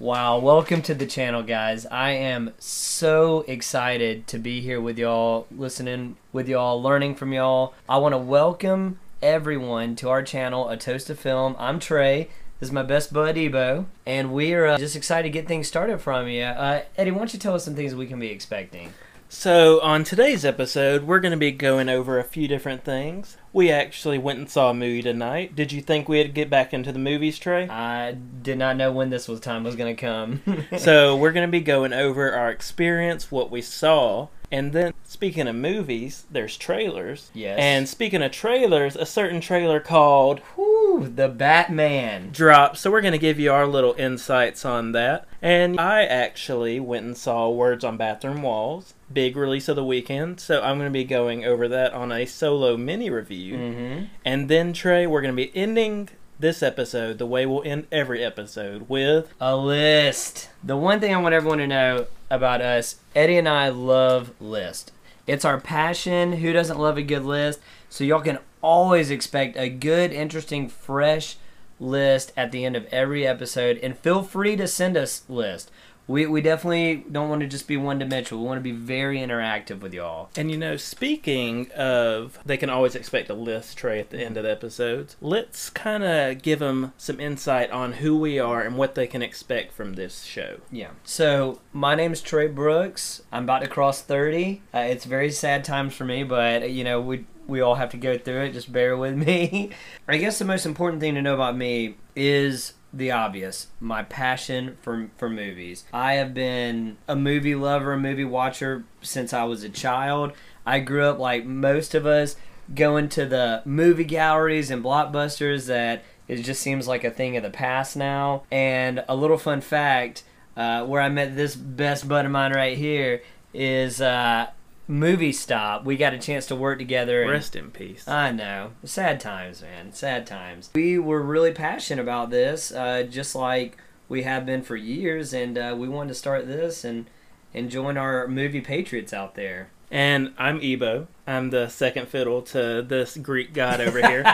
[0.00, 1.86] Wow, welcome to the channel, guys.
[1.86, 7.74] I am so excited to be here with y'all, listening with y'all, learning from y'all.
[7.88, 11.54] I want to welcome everyone to our channel, A Toast to Film.
[11.60, 12.28] I'm Trey.
[12.58, 13.86] This is my best bud, Ebo.
[14.04, 16.42] And we are uh, just excited to get things started from you.
[16.42, 18.92] Uh, Eddie, why don't you tell us some things we can be expecting?
[19.34, 23.36] So, on today's episode, we're going to be going over a few different things.
[23.52, 25.56] We actually went and saw a movie tonight.
[25.56, 27.68] Did you think we'd get back into the movies, Trey?
[27.68, 30.40] I did not know when this was time was going to come.
[30.78, 35.48] so, we're going to be going over our experience, what we saw, and then speaking
[35.48, 37.32] of movies, there's trailers.
[37.34, 37.58] Yes.
[37.58, 42.30] And speaking of trailers, a certain trailer called Whew, The Batman.
[42.30, 42.78] dropped.
[42.78, 45.26] So we're going to give you our little insights on that.
[45.42, 50.40] And I actually went and saw Words on Bathroom Walls, big release of the weekend.
[50.40, 53.56] So I'm going to be going over that on a solo mini review.
[53.56, 54.04] Mm-hmm.
[54.24, 58.24] And then Trey, we're going to be ending this episode the way we'll end every
[58.24, 60.50] episode with A list.
[60.62, 64.92] The one thing I want everyone to know about us, Eddie and I love list.
[65.26, 66.34] It's our passion.
[66.34, 67.60] Who doesn't love a good list?
[67.88, 71.36] So y'all can always expect a good, interesting, fresh
[71.80, 73.78] list at the end of every episode.
[73.78, 75.70] And feel free to send us list.
[76.06, 78.42] We, we definitely don't want to just be one dimensional.
[78.42, 80.30] We want to be very interactive with y'all.
[80.36, 84.36] And you know, speaking of, they can always expect a list Trey at the end
[84.36, 85.16] of the episodes.
[85.20, 89.22] Let's kind of give them some insight on who we are and what they can
[89.22, 90.60] expect from this show.
[90.70, 90.90] Yeah.
[91.04, 93.22] So my name's Trey Brooks.
[93.32, 94.62] I'm about to cross 30.
[94.72, 97.96] Uh, it's very sad times for me, but you know we we all have to
[97.96, 98.52] go through it.
[98.52, 99.70] Just bear with me.
[100.08, 104.76] I guess the most important thing to know about me is the obvious my passion
[104.80, 105.84] for for movies.
[105.92, 110.32] I have been a movie lover a movie watcher since i was a child.
[110.66, 112.36] I grew up like most of us
[112.74, 117.42] going to the movie galleries and blockbusters that it just seems like a thing of
[117.42, 118.44] the past now.
[118.50, 120.22] And a little fun fact
[120.56, 124.48] uh, where i met this best bud of mine right here is uh,
[124.86, 128.06] movie stop we got a chance to work together and- Rest in peace.
[128.06, 128.72] I know.
[128.84, 129.92] Sad times, man.
[129.92, 130.70] Sad times.
[130.74, 135.56] We were really passionate about this, uh, just like we have been for years, and
[135.56, 137.06] uh, we wanted to start this and,
[137.54, 139.70] and join our movie patriots out there.
[139.90, 141.06] And I'm Ebo.
[141.26, 144.24] I'm the second fiddle to this Greek god over here.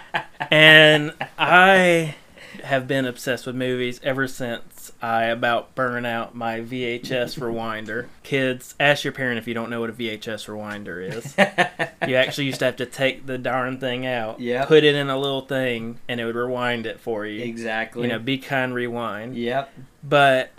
[0.50, 2.14] and I
[2.62, 7.00] have been obsessed with movies ever since I about burn out my VHS
[7.38, 8.06] rewinder.
[8.22, 11.34] Kids, ask your parent if you don't know what a VHS rewinder is.
[12.08, 14.68] you actually used to have to take the darn thing out, Yep.
[14.68, 17.42] put it in a little thing, and it would rewind it for you.
[17.42, 18.02] exactly.
[18.02, 19.36] You know, be kind, rewind.
[19.36, 19.72] Yep.
[20.02, 20.50] But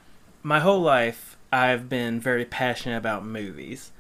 [0.44, 3.92] my whole life, I've been very passionate about movies.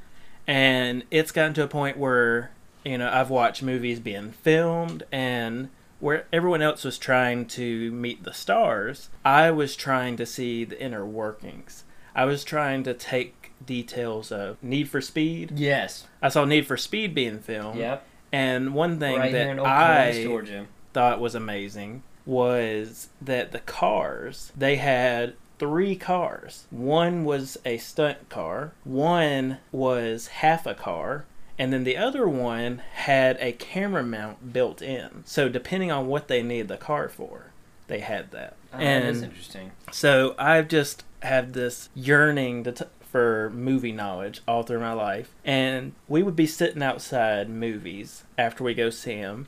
[0.47, 2.51] And it's gotten to a point where,
[2.83, 5.69] you know, I've watched movies being filmed and
[6.05, 10.79] where everyone else was trying to meet the stars, I was trying to see the
[10.79, 11.83] inner workings.
[12.13, 15.53] I was trying to take details of Need for Speed.
[15.55, 16.05] Yes.
[16.21, 17.79] I saw Need for Speed being filmed.
[17.79, 18.05] Yep.
[18.31, 24.75] And one thing right that Columbus, I thought was amazing was that the cars they
[24.75, 31.25] had three cars one was a stunt car one was half a car
[31.57, 36.27] and then the other one had a camera mount built in so depending on what
[36.27, 37.51] they needed the car for
[37.87, 39.71] they had that Oh, that is interesting.
[39.91, 45.33] so I've just had this yearning to t- for movie knowledge all through my life,
[45.45, 49.47] and we would be sitting outside movies after we go see them,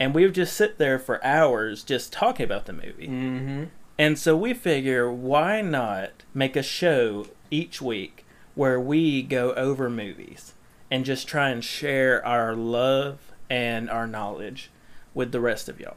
[0.00, 3.06] and we would just sit there for hours just talking about the movie.
[3.06, 3.64] Mm-hmm.
[3.96, 9.88] And so we figure, why not make a show each week where we go over
[9.88, 10.54] movies
[10.90, 14.70] and just try and share our love and our knowledge
[15.14, 15.96] with the rest of y'all.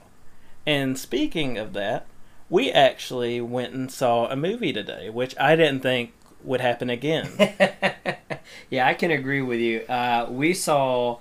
[0.66, 2.06] And speaking of that,
[2.50, 6.14] we actually went and saw a movie today, which I didn't think
[6.44, 7.30] would happen again.
[8.70, 9.82] yeah, I can agree with you.
[9.82, 11.20] Uh, we saw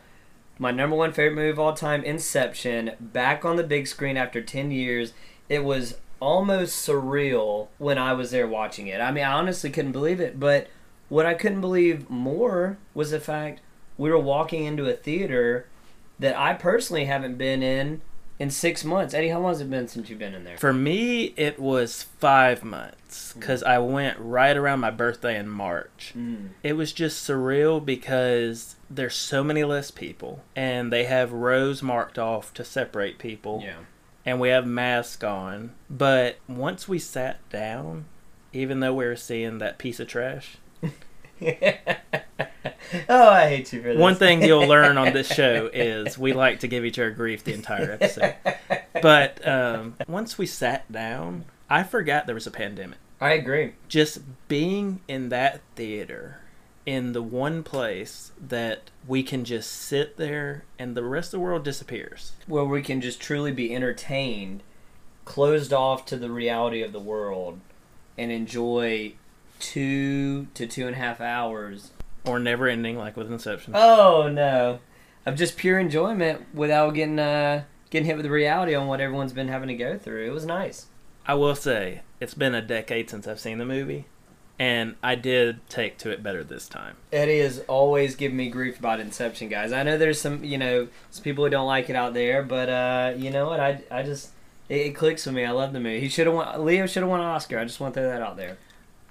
[0.59, 4.41] my number one favorite movie of all time, Inception, back on the big screen after
[4.41, 5.13] 10 years.
[5.49, 9.01] It was almost surreal when I was there watching it.
[9.01, 10.69] I mean, I honestly couldn't believe it, but
[11.09, 13.61] what I couldn't believe more was the fact
[13.97, 15.67] we were walking into a theater
[16.19, 18.01] that I personally haven't been in
[18.39, 19.15] in six months.
[19.15, 20.57] Eddie, how long has it been since you've been in there?
[20.59, 26.13] For me, it was five months because I went right around my birthday in March.
[26.17, 26.51] Mm.
[26.63, 32.17] It was just surreal because there's so many less people and they have rows marked
[32.19, 33.79] off to separate people Yeah.
[34.25, 35.73] and we have masks on.
[35.91, 38.05] But once we sat down,
[38.53, 40.59] even though we were seeing that piece of trash,
[43.09, 43.99] oh, I hate you for this.
[43.99, 47.45] one thing you'll learn on this show is we like to give each other grief
[47.45, 48.35] the entire episode.
[49.01, 52.99] But um, once we sat down, I forgot there was a pandemic.
[53.21, 53.75] I agree.
[53.89, 56.41] Just being in that theater,
[56.87, 61.41] in the one place that we can just sit there and the rest of the
[61.41, 62.33] world disappears.
[62.47, 64.63] Where we can just truly be entertained,
[65.25, 67.61] closed off to the reality of the world,
[68.17, 69.15] and enjoy
[69.59, 71.93] two to two and a half hours.
[72.25, 73.73] Or never ending, like with Inception.
[73.75, 74.81] Oh no,
[75.25, 79.33] of just pure enjoyment without getting uh getting hit with the reality on what everyone's
[79.33, 80.27] been having to go through.
[80.27, 80.87] It was nice.
[81.27, 84.07] I will say, it's been a decade since I've seen the movie,
[84.59, 86.97] and I did take to it better this time.
[87.13, 89.73] Eddie has always given me grief about Inception, guys.
[89.73, 92.69] I know there's some, you know, some people who don't like it out there, but
[92.69, 93.61] uh, you know what?
[93.61, 94.31] I, I just
[94.69, 95.45] it, it clicks with me.
[95.45, 96.01] I love the movie.
[96.01, 96.65] He should have won.
[96.65, 97.59] Leo should have won an Oscar.
[97.59, 98.59] I just want to throw that out there.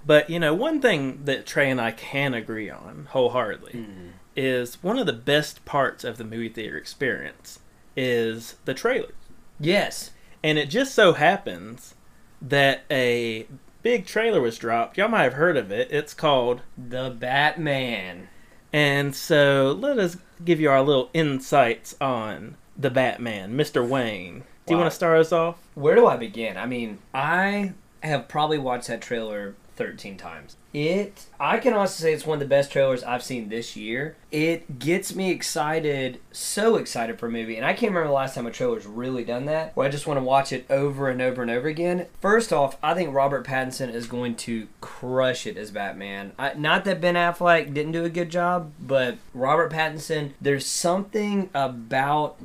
[0.07, 4.07] But, you know, one thing that Trey and I can agree on wholeheartedly hmm.
[4.37, 7.59] is one of the best parts of the movie theater experience
[7.97, 9.11] is the trailer.
[9.59, 10.11] Yes.
[10.41, 11.95] And it just so happens
[12.41, 13.47] that a
[13.83, 14.97] big trailer was dropped.
[14.97, 15.91] Y'all might have heard of it.
[15.91, 18.29] It's called The Batman.
[18.71, 20.15] And so let us
[20.45, 23.85] give you our little insights on the Batman, Mr.
[23.85, 24.43] Wayne.
[24.65, 25.57] Do you want to start us off?
[25.75, 26.57] Where do I begin?
[26.57, 30.57] I mean, I have probably watched that trailer 13 times.
[30.73, 34.15] It, I can honestly say it's one of the best trailers I've seen this year.
[34.31, 37.55] It gets me excited, so excited for a movie.
[37.55, 40.07] And I can't remember the last time a trailer's really done that, where I just
[40.07, 42.07] want to watch it over and over and over again.
[42.19, 46.33] First off, I think Robert Pattinson is going to crush it as Batman.
[46.37, 51.49] I, not that Ben Affleck didn't do a good job, but Robert Pattinson, there's something
[51.53, 52.37] about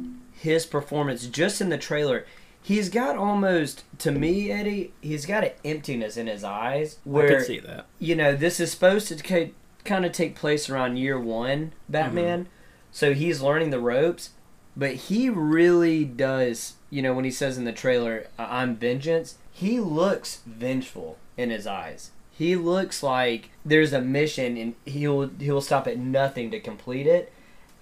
[0.42, 2.26] his performance just in the trailer.
[2.62, 7.28] He's got almost, to me, Eddie, he's got an emptiness in his eyes I where
[7.28, 7.86] could see that.
[7.98, 9.52] you know, this is supposed to ca-
[9.84, 12.44] kind of take place around year one, Batman.
[12.44, 12.50] Mm-hmm.
[12.92, 14.30] So he's learning the ropes,
[14.76, 19.80] but he really does, you know, when he says in the trailer, I'm vengeance, he
[19.80, 22.10] looks vengeful in his eyes.
[22.30, 27.32] He looks like there's a mission and he'll he'll stop at nothing to complete it.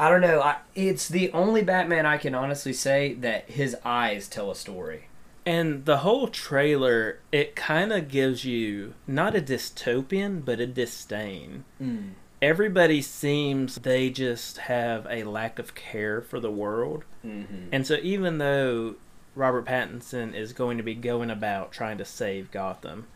[0.00, 0.41] I don't know.
[0.41, 5.08] I, it's the only Batman I can honestly say that his eyes tell a story.
[5.44, 11.64] And the whole trailer, it kind of gives you not a dystopian, but a disdain.
[12.41, 17.05] Everybody seems they just have a lack of care for the world.
[17.23, 17.69] Mm-hmm.
[17.70, 18.94] And so even though
[19.35, 23.06] Robert Pattinson is going to be going about trying to save Gotham,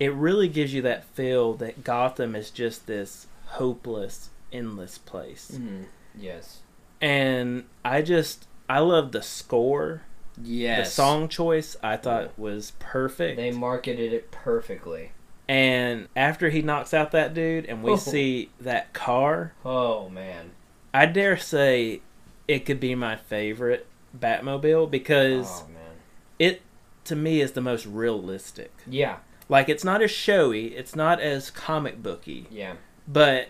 [0.00, 5.52] it really gives you that feel that Gotham is just this hopeless, endless place.
[5.54, 5.84] Mm-hmm.
[6.18, 6.60] Yes.
[7.00, 10.02] And I just I love the score.
[10.42, 10.88] Yes.
[10.88, 13.36] The song choice I thought was perfect.
[13.36, 15.12] They marketed it perfectly.
[15.48, 17.96] And after he knocks out that dude and we Oh.
[17.96, 20.52] see that car, Oh man.
[20.92, 22.00] I dare say
[22.48, 23.86] it could be my favorite
[24.18, 25.96] Batmobile because Oh man.
[26.38, 26.62] it
[27.04, 28.72] to me is the most realistic.
[28.86, 29.18] Yeah.
[29.48, 32.74] Like it's not as showy, it's not as comic booky, Yeah.
[33.06, 33.48] but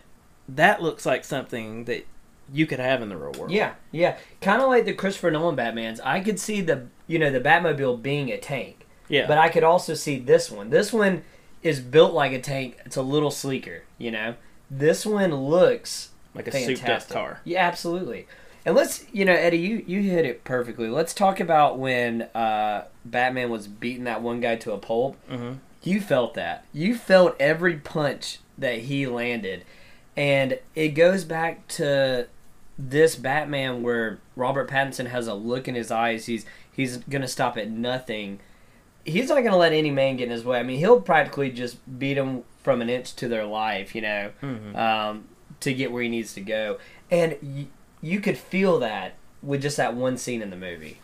[0.49, 2.05] that looks like something that
[2.52, 3.50] you could have in the real world.
[3.50, 3.75] Yeah.
[3.93, 4.17] Yeah.
[4.41, 6.00] Kind of like the Christopher Nolan Batman's.
[6.00, 9.26] I could see the you know the Batmobile being a tank, Yeah.
[9.26, 10.70] but I could also see this one.
[10.70, 11.23] This one
[11.62, 12.79] is built like a tank.
[12.85, 13.82] It's a little sleeker.
[13.99, 14.35] You know.
[14.70, 17.12] This one looks like a fantastic.
[17.14, 17.41] car.
[17.44, 18.26] Yeah, absolutely.
[18.67, 20.88] And let's, you know, Eddie, you you hit it perfectly.
[20.88, 25.17] Let's talk about when uh, Batman was beating that one guy to a pulp.
[25.29, 26.64] hmm You felt that.
[26.73, 29.65] You felt every punch that he landed.
[30.17, 32.27] And it goes back to
[32.78, 36.26] this Batman where Robert Pattinson has a look in his eyes.
[36.26, 38.40] He's he's gonna stop at nothing.
[39.04, 40.58] He's not gonna let any man get in his way.
[40.58, 44.31] I mean, he'll practically just beat them from an inch to their life, you know,
[44.40, 45.24] hmm um,
[45.60, 46.78] to get where he needs to go.
[47.10, 47.66] And y-
[48.00, 50.98] you could feel that with just that one scene in the movie.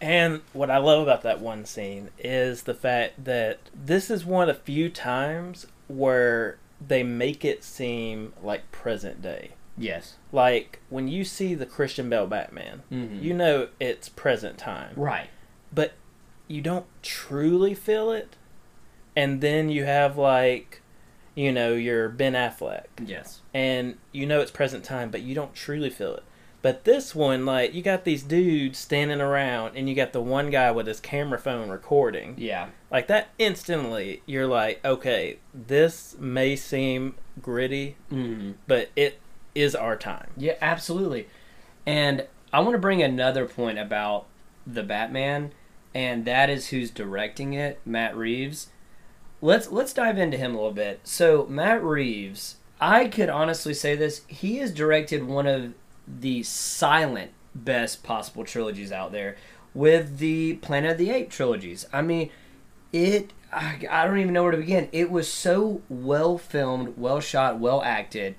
[0.00, 4.48] And what I love about that one scene is the fact that this is one
[4.48, 9.52] of the few times where they make it seem like present day.
[9.76, 10.14] Yes.
[10.32, 13.22] Like when you see the Christian Bale Batman, Mm-hmm.
[13.22, 15.28] you know it's present time, right.
[15.72, 15.94] but
[16.48, 18.36] you don't truly feel it.
[19.16, 20.80] And then you have like,
[21.34, 23.40] you know, your Ben Affleck, Yes.
[23.52, 26.22] and you know it's present time, but you don't truly feel it.
[26.62, 30.48] But this one, like, you got these dudes standing around, and you got the one
[30.50, 32.36] guy with his camera phone recording.
[32.38, 32.68] Yeah.
[32.90, 38.52] Like that, instantly, you're like, okay, this may seem gritty, Mm-hmm.
[38.66, 39.18] but it
[39.54, 40.30] is our time.
[40.36, 41.28] Yeah, absolutely.
[41.86, 44.26] And I want to bring another point about
[44.66, 45.52] the Batman,
[45.94, 48.68] and that is who's directing it, Matt Reeves.
[49.40, 51.00] Let's let's dive into him a little bit.
[51.04, 55.74] So Matt Reeves, I could honestly say this, he has directed one of
[56.06, 59.36] the silent best possible trilogies out there
[59.74, 61.86] with the Planet of the Apes trilogies.
[61.92, 62.30] I mean,
[62.92, 64.88] it I, I don't even know where to begin.
[64.92, 68.34] It was so well filmed, well shot, well acted,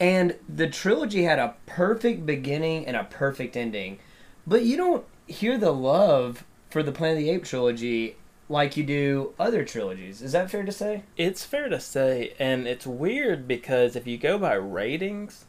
[0.00, 3.98] and the trilogy had a perfect beginning and a perfect ending.
[4.46, 8.16] But you don't hear the love for the Planet of the Apes trilogy
[8.48, 10.22] like you do other trilogies.
[10.22, 11.04] Is that fair to say?
[11.16, 15.44] It's fair to say, and it's weird because if you go by ratings,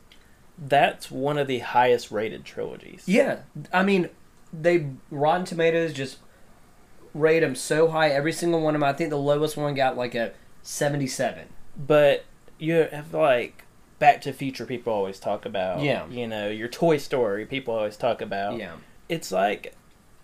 [0.58, 3.04] that's one of the highest rated trilogies.
[3.08, 3.40] Yeah,
[3.74, 4.10] I mean,
[4.54, 6.20] they Rotten Tomatoes just
[7.14, 8.10] rate them so high.
[8.10, 8.88] Every single one of them.
[8.88, 11.48] I think the lowest one got like a seventy-seven.
[11.76, 12.26] But
[12.60, 13.66] you have like
[14.02, 14.66] Back to Future.
[14.66, 15.82] People always talk about.
[15.82, 16.08] Yeah.
[16.10, 17.46] You know your Toy Story.
[17.46, 18.58] People always talk about.
[18.58, 18.74] Yeah,
[19.08, 19.76] It's like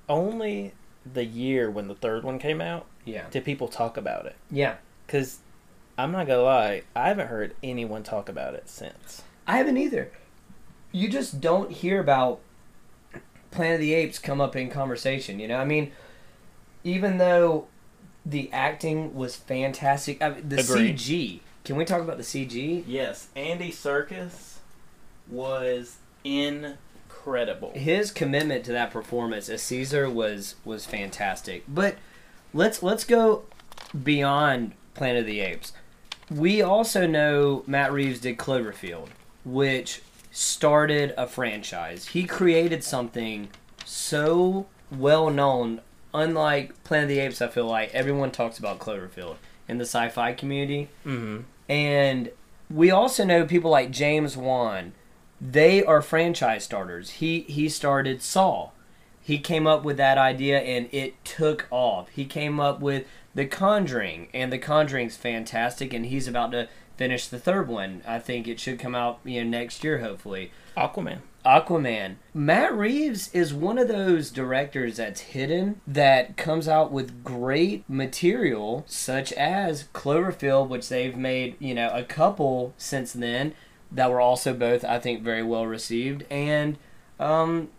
[0.09, 0.73] only
[1.05, 4.35] the year when the third one came out yeah, did people talk about it.
[4.51, 4.77] yeah.
[5.05, 5.39] Because
[5.97, 9.21] I'm not gonna lie, I haven't heard anyone talk about it since.
[9.45, 10.11] I haven't either.
[10.91, 12.39] You just don't hear about
[13.51, 15.39] Planet of the Apes come up in conversation.
[15.39, 15.91] You know, I mean,
[16.83, 17.67] even though
[18.25, 20.97] the acting was fantastic, I mean, the Agreed.
[20.97, 21.39] CG.
[21.67, 22.85] Can we talk about the CG?
[22.87, 24.59] Yes, Andy Serkis
[25.29, 27.73] was incredible.
[27.75, 31.65] his commitment to that performance as Caesar was was fantastic.
[31.67, 31.95] But
[32.53, 33.43] let's let's go
[34.01, 35.73] beyond Planet of the Apes.
[36.31, 39.09] We also know Matt Reeves did Cloverfield,
[39.43, 42.07] which started a franchise.
[42.07, 43.49] He created something
[43.83, 45.81] so well known.
[46.13, 49.35] Unlike Planet of the Apes, I feel like everyone talks about Cloverfield
[49.67, 50.87] in the sci-fi community.
[51.03, 52.31] hmm And
[52.69, 54.93] we also know people like James Wan.
[55.39, 57.11] They are franchise starters.
[57.11, 58.71] He he started Saw.
[59.21, 62.09] He came up with that idea and it took off.
[62.09, 63.05] He came up with
[63.35, 68.01] The Conjuring and The Conjuring's fantastic and he's about to finish the third one.
[68.05, 70.51] I think it should come out, you know, next year hopefully.
[70.75, 71.19] Aquaman.
[71.45, 72.15] Aquaman.
[72.33, 78.83] Matt Reeves is one of those directors that's hidden that comes out with great material,
[78.87, 83.53] such as Cloverfield, which they've made, you know, a couple since then
[83.91, 86.25] that were also both, I think, very well received.
[86.29, 86.77] And
[87.19, 87.69] um,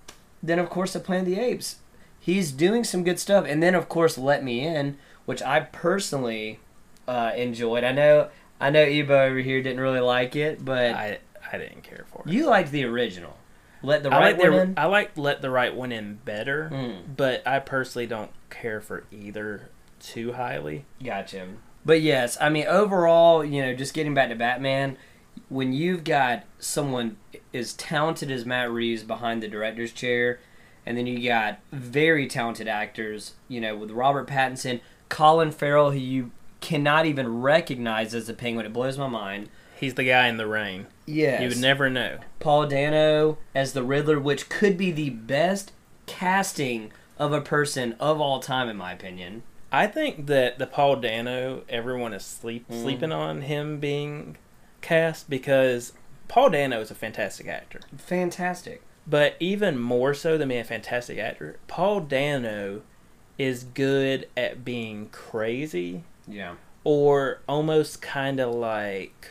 [0.42, 1.76] then, of course, The Planet of the Apes.
[2.18, 3.44] He's doing some good stuff.
[3.46, 4.96] And then, of course, Let Me In,
[5.26, 6.58] which I personally
[7.06, 7.84] uh, enjoyed.
[7.84, 8.28] I know.
[8.60, 11.18] I know Ebo over here didn't really like it, but I
[11.52, 12.32] I didn't care for it.
[12.32, 13.36] you liked the original.
[13.82, 14.74] Let the right like the, one in.
[14.76, 19.04] I like Let the Right One In better, Mm, but I personally don't care for
[19.12, 19.68] either
[20.00, 20.84] too highly.
[21.02, 21.46] gotcha.
[21.84, 24.96] But yes, I mean overall, you know, just getting back to Batman,
[25.48, 27.16] when you've got someone
[27.54, 30.40] as talented as Matt Reeves behind the director's chair,
[30.84, 35.98] and then you got very talented actors, you know, with Robert Pattinson, Colin Farrell, who
[35.98, 38.66] you cannot even recognize as a Penguin.
[38.66, 39.48] It blows my mind.
[39.78, 40.86] He's the guy in the rain.
[41.06, 41.40] Yes.
[41.42, 42.18] You would never know.
[42.40, 45.72] Paul Dano as the Riddler, which could be the best
[46.06, 49.42] casting of a person of all time, in my opinion.
[49.70, 52.82] I think that the Paul Dano, everyone is sleep Mhm.
[52.82, 54.36] sleeping on him being
[54.80, 55.92] cast because
[56.26, 57.80] Paul Dano is a fantastic actor.
[57.96, 58.82] Fantastic.
[59.06, 62.82] But even more so than being a fantastic actor, Paul Dano
[63.38, 66.54] is good at being crazy Yeah.
[66.84, 69.28] or almost kind of like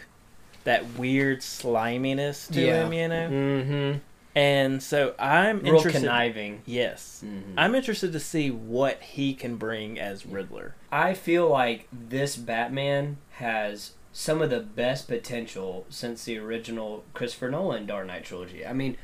[0.64, 2.86] that weird sliminess to Yeah.
[2.86, 3.30] him, you know?
[3.30, 3.98] Mm-hmm.
[4.36, 6.02] And so I'm Real interested.
[6.02, 6.62] conniving.
[6.66, 7.24] Yes.
[7.26, 7.54] Mhm.
[7.58, 10.76] I'm interested to see what he can bring as Riddler.
[10.92, 17.50] I feel like this Batman has some of the best potential since the original Christopher
[17.50, 18.64] Nolan Dark Knight trilogy.
[18.66, 18.98] I mean,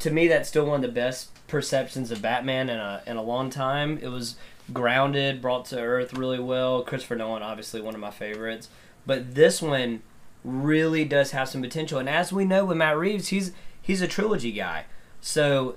[0.00, 3.22] to me, that's still one of the best perceptions of Batman in a in a
[3.22, 3.98] long time.
[4.02, 4.34] It was
[4.72, 6.82] grounded, brought to earth really well.
[6.82, 8.68] Christopher Nolan, obviously one of my favorites,
[9.06, 10.02] but this one
[10.42, 11.98] really does have some potential.
[11.98, 14.84] And as we know with Matt Reeves, he's he's a trilogy guy,
[15.20, 15.76] so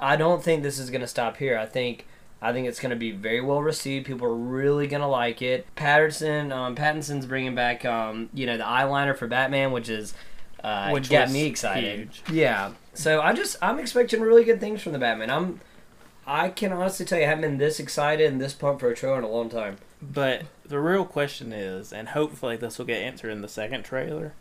[0.00, 1.58] I don't think this is going to stop here.
[1.58, 2.06] I think
[2.42, 4.06] I think it's going to be very well received.
[4.06, 5.66] People are really going to like it.
[5.76, 10.12] Patterson, um, Pattinson's bringing back, um, you know, the eyeliner for Batman, which is
[10.62, 12.10] uh, Which got me excited.
[12.10, 12.22] huge.
[12.30, 12.72] Yeah.
[12.94, 15.30] So I just I'm expecting really good things from the Batman.
[15.30, 15.60] I'm
[16.26, 18.96] I can honestly tell you I haven't been this excited and this pumped for a
[18.96, 19.76] trailer in a long time.
[20.00, 24.34] But the real question is, and hopefully this will get answered in the second trailer,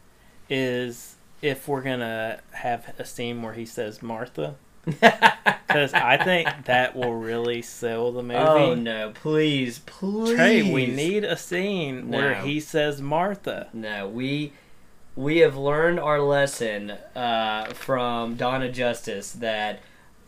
[0.49, 6.95] is if we're gonna have a scene where he says Martha, because I think that
[6.95, 8.35] will really sell the movie.
[8.35, 9.11] Oh no!
[9.13, 10.35] Please, please.
[10.35, 13.69] Trey, we need a scene where he says Martha.
[13.73, 14.51] No, we
[15.15, 19.79] we have learned our lesson uh, from Dawn of Justice that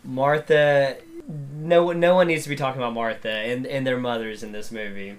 [0.03, 0.97] Martha.
[1.27, 4.71] No, no one needs to be talking about Martha and, and their mothers in this
[4.71, 5.17] movie.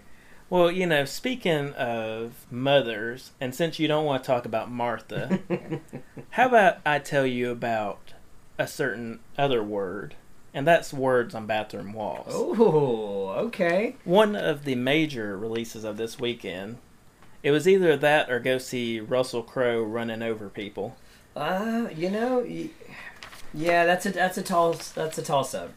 [0.49, 5.41] Well, you know, speaking of mothers, and since you don't want to talk about Martha,
[6.31, 8.13] how about I tell you about
[8.57, 10.15] a certain other word,
[10.55, 12.29] and that's Words on Bathroom Walls.
[12.31, 13.97] Oh, okay.
[14.05, 16.79] One of the major releases of this weekend.
[17.43, 20.97] It was either that or go see Russell Crowe running over people.
[21.35, 22.47] Uh, you know,
[23.53, 25.73] yeah, that's a that's a tall that's a toss up.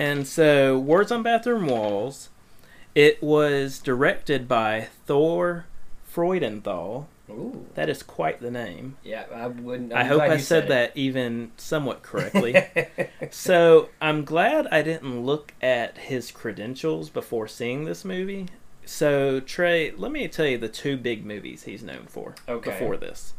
[0.00, 2.30] And so, Words on Bathroom Walls,
[2.94, 5.66] it was directed by Thor
[6.10, 7.04] Freudenthal.
[7.28, 8.96] Ooh, That is quite the name.
[9.04, 9.92] yeah, I wouldn't.
[9.92, 12.56] i I'm hope I you said, that even somewhat correctly.
[13.30, 18.46] so, I'm glad I didn't look at his credentials before seeing this movie.
[18.86, 22.70] So, Trey, let me tell you the two big movies he's known for Okay.
[22.70, 23.34] before this.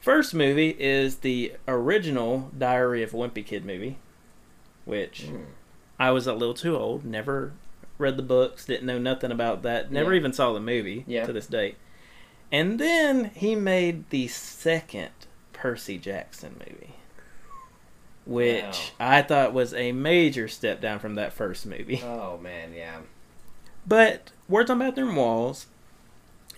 [0.00, 3.98] First movie is the original Diary of a Wimpy Kid movie,
[4.84, 5.44] which Mm.
[6.00, 7.52] I was a little too old, never
[7.98, 10.18] read the books, didn't know nothing about that, never Yeah.
[10.20, 11.26] even saw the movie Yeah.
[11.26, 11.76] to this date.
[12.50, 15.10] And then he made the second
[15.52, 16.94] Percy Jackson movie,
[18.24, 22.02] which I thought was a major step down from that first movie.
[22.04, 23.00] Oh man, yeah.
[23.86, 25.66] But Words on Bathroom Walls,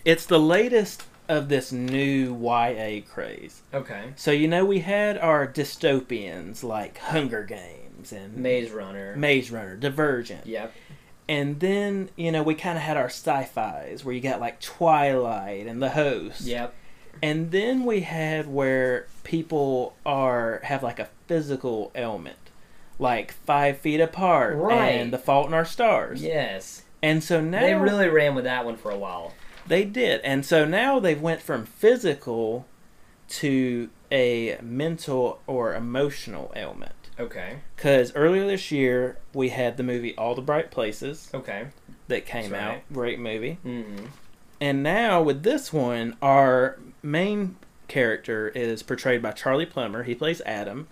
[0.05, 3.61] it's the latest of this new YA craze.
[3.73, 4.13] Okay.
[4.15, 8.41] So you know we had our dystopians like Hunger Games and mm-hmm.
[8.41, 9.15] Maze Runner.
[9.15, 10.45] Maze Runner, Divergent.
[10.45, 10.73] Yep.
[11.29, 15.67] And then, you know, we kind of had our sci-fis where you got like Twilight
[15.67, 16.41] and The Host.
[16.41, 16.73] Yep.
[17.21, 22.49] And then we had where people are have like a physical ailment,
[22.99, 24.89] like Five Feet Apart Right.
[24.89, 26.21] and The Fault in Our Stars.
[26.21, 26.83] Yes.
[27.01, 29.33] And so now They really ran with that one for a while.
[29.67, 30.19] they did.
[30.21, 32.65] And so now they've went from physical
[33.29, 37.02] to a mental or emotional ailment.
[37.19, 37.57] Okay.
[37.75, 41.67] Because earlier this year we had the movie All the Bright Places Okay.
[42.07, 42.93] that came That's out, right.
[42.93, 43.59] great movie.
[43.65, 44.05] Mm-hmm.
[44.59, 50.03] And now with this one, our main character is portrayed by Charlie Plummer.
[50.03, 50.87] He plays Adam,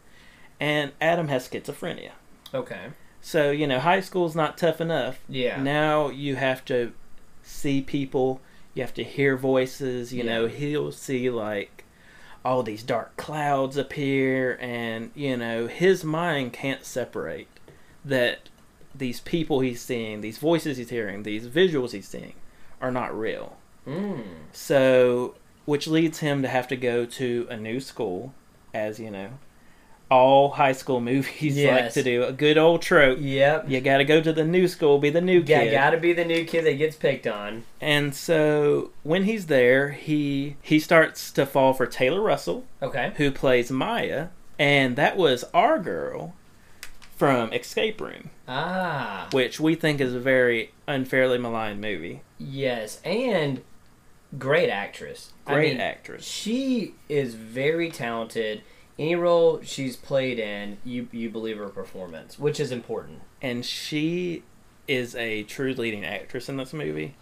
[0.60, 2.12] and Adam has schizophrenia.
[2.54, 2.88] Okay.
[3.22, 5.20] So you know, high school's not tough enough.
[5.30, 5.62] Yeah.
[5.62, 6.92] Now you have to
[7.44, 8.42] see people.
[8.74, 10.14] You have to hear voices.
[10.14, 11.81] You know, he'll see like
[12.44, 17.48] all these dark clouds appear, and you know, his mind can't separate
[18.04, 18.50] that
[18.94, 22.34] these people he's seeing, these voices he's hearing, these visuals he's seeing,
[22.82, 23.58] are not real.
[23.88, 24.24] Mm.
[24.52, 25.36] So,
[25.66, 28.34] which leads him to have to go to a new school,
[28.74, 29.32] as you know,
[30.12, 31.94] all high school movies like Yes.
[31.96, 32.24] to do.
[32.24, 33.18] A good old trope.
[33.22, 33.70] Yep.
[33.70, 35.48] You got to go to the new school, be the new kid.
[35.66, 37.64] Yeah, gotta be the new kid that gets picked on.
[37.80, 43.14] And so when he's there, he he starts to fall for Taylor Russell, Okay.
[43.16, 44.28] who plays Maya,
[44.60, 46.36] and that was our girl
[47.16, 49.28] from Escape Room, Ah.
[49.32, 52.22] which we think is a very unfairly maligned movie.
[52.38, 53.62] Yes, and
[54.38, 55.32] great actress.
[55.46, 56.26] I Great mean, actress.
[56.26, 58.62] She is very talented.
[59.02, 63.22] Any role she's played in, you you believe her performance, which is important.
[63.42, 64.44] and she
[64.88, 67.16] is a true leading actress in this movie.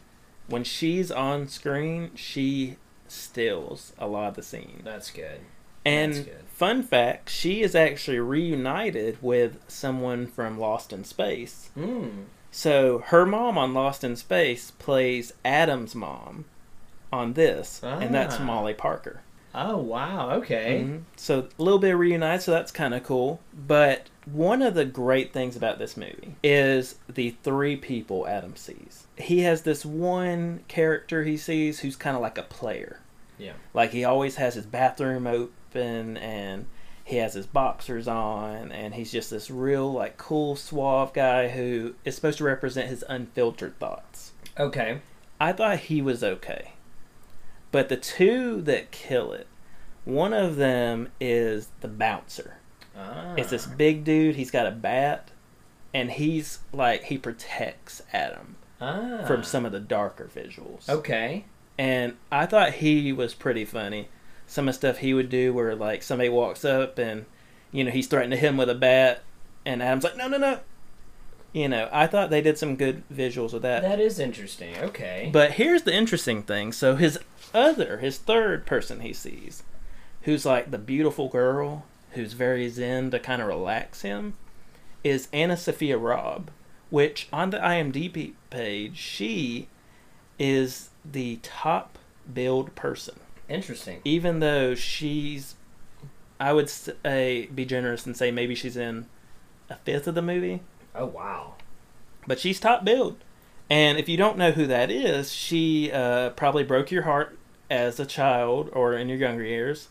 [0.47, 4.81] When she's on screen, she steals a lot of the scene.
[4.83, 5.41] That's good.
[5.85, 6.43] And That's good.
[6.47, 11.69] fun fact, she is actually reunited with someone from Lost in Space.
[11.77, 12.25] Mm.
[12.51, 16.45] So her mom on Lost in Space plays Adam's mom
[17.13, 18.43] on this, and that's Ah.
[18.43, 19.21] Molly Parker.
[19.53, 20.31] Oh wow.
[20.31, 20.83] Okay.
[20.85, 21.01] Mhm.
[21.15, 23.39] So a little bit reunited, so that's kind of cool.
[23.53, 29.07] But one of the great things about this movie is the three people Adam sees.
[29.17, 32.99] He has this one character he sees who's kind of like a player.
[33.37, 33.53] Yeah.
[33.73, 36.67] Like he always has his bathroom open and
[37.03, 41.95] he has his boxers on and he's just this real like cool suave guy who
[42.05, 44.33] is supposed to represent his unfiltered thoughts.
[44.59, 45.01] Okay.
[45.41, 46.73] I thought he was okay.
[47.71, 49.47] But the two that kill it,
[50.05, 52.57] one of them is the bouncer.
[52.97, 53.35] Ah.
[53.37, 55.29] It's this big dude, he's got a bat,
[55.93, 59.23] and he's like, he protects Adam ah.
[59.25, 60.89] from some of the darker visuals.
[60.89, 61.45] Okay.
[61.77, 64.09] And I thought he was pretty funny.
[64.47, 67.25] Some of the stuff he would do where, like, somebody walks up and,
[67.71, 69.21] you know, he's threatening to hit him with a bat,
[69.65, 70.59] and Adam's like, no, no, no.
[71.53, 73.81] You know, I thought they did some good visuals with that.
[73.81, 74.75] That is interesting.
[74.77, 75.29] Okay.
[75.33, 76.71] But here's the interesting thing.
[76.71, 77.17] So his
[77.53, 79.63] other, his third person he sees,
[80.23, 84.35] who's like the beautiful girl, who's very zen to kind of relax him,
[85.03, 86.51] is AnnaSophia Robb,
[86.89, 89.67] which on the IMDb page, she
[90.37, 91.97] is the top
[92.33, 93.15] billed person.
[93.47, 93.99] interesting.
[94.05, 95.55] Even though she's,
[96.39, 99.07] I would say, be generous and say maybe she's in
[99.69, 100.61] a fifth of the movie
[100.95, 101.53] Oh wow.
[102.27, 103.17] but she's top billed.
[103.69, 107.37] And if you don't know who that is, she uh, probably broke your heart
[107.69, 109.89] as a child or in your younger years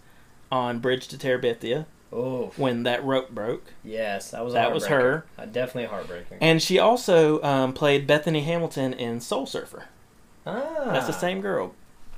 [0.50, 1.86] on Bridge to Terabithia.
[2.10, 3.74] Oh, when that rope broke.
[3.84, 5.26] yes, that was That was her.
[5.38, 6.38] Uh, definitely heartbreaking.
[6.40, 9.84] And she also um, played Bethany Hamilton in Soul Surfer.
[10.46, 11.74] ah, That's the same girl.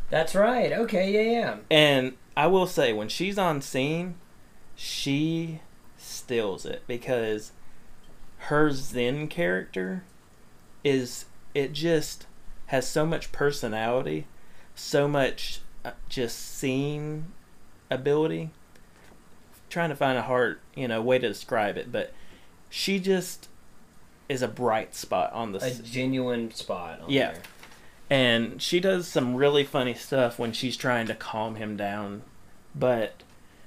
[0.08, 0.72] That's right.
[0.72, 1.56] Okay, yeah, yeah.
[1.70, 4.14] And I will say, when she's on scene,
[4.76, 5.60] she
[5.96, 7.50] steals it because
[8.44, 10.04] her Zen character
[10.84, 12.26] is it just
[12.66, 14.26] has so much personality,
[14.80, 17.26] so much uh, just scene
[17.90, 18.50] ability.
[19.68, 22.12] trying to find a hard, you know, way to describe it, but
[22.68, 23.48] she just
[24.28, 27.00] is a bright spot on the A genuine spot.
[27.02, 27.32] On Yeah.
[27.32, 27.42] there.
[28.12, 32.22] and she does some really funny stuff when she's trying to calm him down.
[32.74, 33.22] But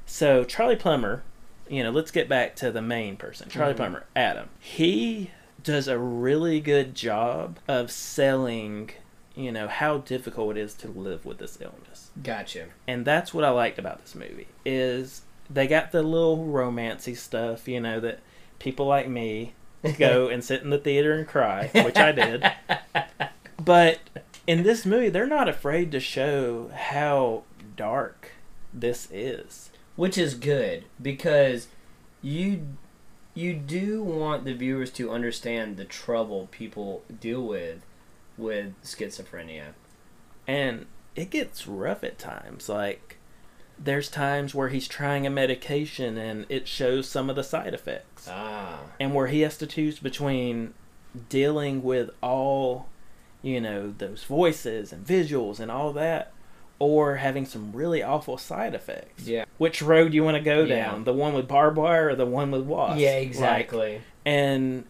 [0.06, 1.24] so Charlie Plummer,
[1.70, 3.78] you know, let's get back to the main person, Charlie Mhm.
[3.78, 4.50] Plummer, Adam.
[4.60, 5.32] He
[5.64, 8.90] does a really good job of selling,
[9.36, 12.12] you know, how difficult it is to live with this illness.
[12.22, 12.68] Gotcha.
[12.88, 17.68] And that's what I liked about this movie is they got the little romancy stuff,
[17.68, 18.20] you know, that
[18.60, 19.54] people like me
[19.98, 22.52] go and sit in the theater and cry, which I did.
[23.64, 24.00] But
[24.46, 27.44] in this movie, they're not afraid to show how
[27.76, 28.32] dark
[28.74, 29.70] this is.
[29.96, 31.68] Which is good because
[32.22, 32.68] you
[33.36, 37.84] you do want the viewers to understand the trouble people deal with
[38.38, 39.74] with schizophrenia.
[40.48, 42.68] And it gets rough at times.
[42.70, 43.18] Like,
[43.80, 48.28] there's times where he's trying a medication and it shows some of the side effects.
[48.30, 48.80] Ah.
[49.00, 50.74] and where he has to choose between
[51.30, 52.88] dealing with all
[53.42, 56.32] you know those voices and visuals and all that
[56.80, 59.44] or having some really awful side effects Yeah.
[59.58, 60.76] which road you want to go Yeah.
[60.92, 64.02] down the one with barbed wire or the one with wasps Yeah, Like, exactly.
[64.26, 64.86] and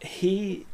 [0.00, 0.66] he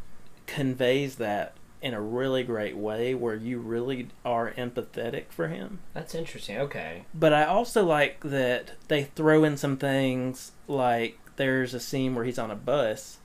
[0.47, 6.15] conveys that in a really great way where you really are empathetic for him That's
[6.15, 6.59] interesting.
[6.59, 7.05] Okay.
[7.15, 12.25] but I also like that they throw in some things like there's a scene where
[12.25, 13.19] he's on a bus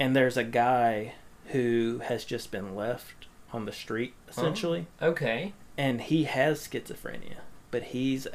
[0.00, 1.14] and there's a guy
[1.52, 5.52] who has just been left on the street essentially Okay.
[5.78, 7.36] and he has schizophrenia
[7.70, 8.26] but he's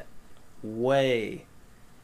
[0.62, 1.44] way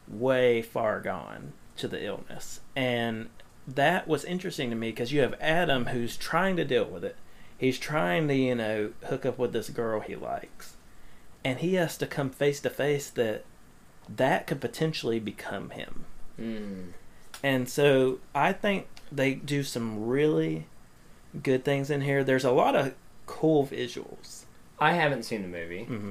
[0.09, 3.29] way far gone to the illness and
[3.66, 7.16] that was interesting to me because you have Adam who's trying to deal with it
[7.59, 10.77] he's trying to you know hook up with this girl he likes
[11.45, 13.45] and he has to come face to face that
[14.09, 16.05] that could potentially become him
[16.38, 16.88] Mm.
[17.42, 20.66] and so I think they do some really
[21.42, 22.23] good things in here.
[22.23, 24.45] There's a lot of cool visuals.
[24.79, 26.11] I haven't seen the movie, hmm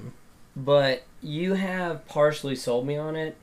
[0.56, 3.36] but you have partially sold me on it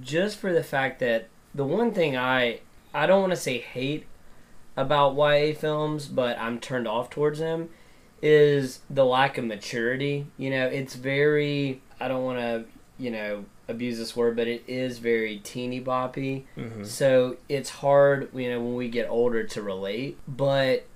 [0.00, 2.60] just for the fact that the one thing I
[2.94, 4.06] I don't want to say hate
[4.80, 7.68] about YA films, but I'm turned off towards them
[8.22, 10.26] is the lack of maturity.
[10.36, 12.64] You know, it's very I don't want to,
[12.98, 16.44] you know, abuse this word, but it is very teeny boppy.
[16.54, 20.18] hmm So it's hard, you know, when we get older to relate.
[20.26, 20.86] But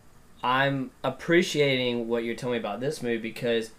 [0.43, 3.71] I'm appreciating what you're telling me about this movie because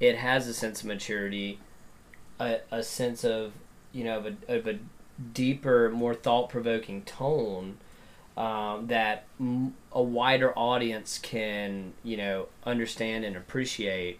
[0.00, 1.58] it has a sense of maturity,
[2.38, 3.52] a, a sense of,
[3.92, 4.78] you know, of a, of a
[5.32, 7.78] deeper, more thought provoking tone
[8.36, 14.18] um, that m- a wider audience can, you know, understand and appreciate.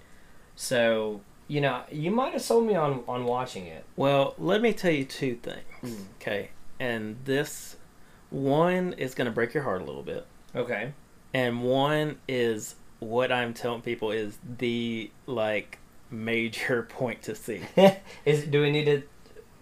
[0.57, 3.85] So, you know, you might have sold me on, on watching it.
[3.97, 5.65] Well, let me tell you two things.
[5.83, 6.05] Mm.
[6.21, 7.77] Okay, and this
[8.31, 10.93] one is going to break your heart a little bit, Okay.
[11.33, 15.79] and one is what I'm telling people is the like
[16.11, 17.61] major point to see.
[18.25, 19.03] is do we need to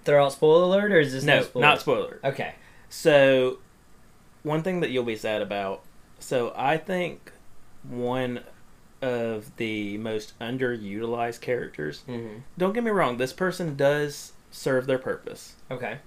[0.05, 1.67] throw out spoiler alert or is this no, spoiler?
[1.67, 2.21] not spoiler.
[2.25, 2.55] Okay.
[2.89, 3.59] So,
[4.43, 5.83] one thing that you'll be sad about.
[6.19, 7.33] So, I think
[7.89, 8.41] one
[9.01, 12.03] of the most underutilized characters.
[12.09, 12.39] Mm-hmm.
[12.57, 15.99] Don't get me wrong, this person does serve their purpose, Okay.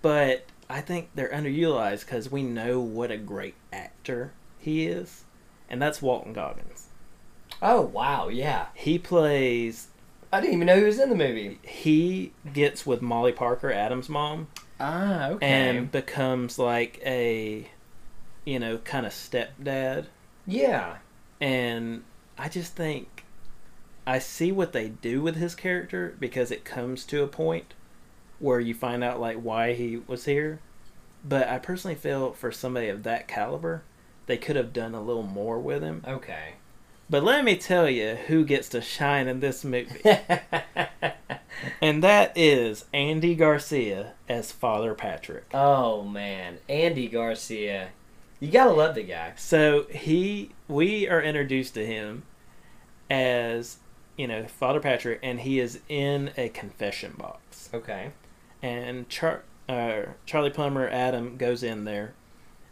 [0.00, 5.24] but I think they're underutilized because we know what a great actor he is,
[5.68, 6.86] and that's Walton Goggins.
[7.60, 8.66] Oh wow, yeah.
[8.74, 9.88] He plays.
[10.32, 11.58] I didn't even know he was in the movie.
[11.62, 14.48] He gets with Molly Parker, Adam's mom,
[14.82, 15.78] Ah, okay.
[15.78, 17.70] and becomes like a,
[18.44, 20.08] you know, kind of stepdad.
[20.46, 20.98] yeah.
[21.40, 22.04] And
[22.38, 23.24] I just think
[24.06, 27.74] I see what they do with his character because it comes to a point
[28.38, 30.60] where you find out like why he was here.
[31.24, 33.84] But I personally feel for somebody of that caliber,
[34.26, 36.04] they could have done a little more with him.
[36.06, 36.56] Okay.
[37.12, 40.00] But let me tell you who gets to shine in this movie.
[41.82, 45.44] and that is Andy Garcia as Father Patrick.
[45.52, 47.90] oh man, Andy Garcia.
[48.40, 49.34] You gotta love the guy.
[49.36, 52.22] So he, we are introduced to him
[53.10, 53.76] as,
[54.16, 57.68] you know, Father Patrick, and he is in a confession box.
[57.74, 58.12] Okay.
[58.62, 62.14] And Char, uh, Charlie Plummer, Adam goes in there,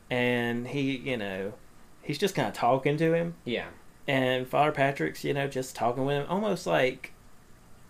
[0.08, 1.52] and he, you know,
[2.00, 3.66] he's just kind of talking to him, Yeah.
[4.10, 7.12] And Father Patrick's, you know, just talking with him, almost like,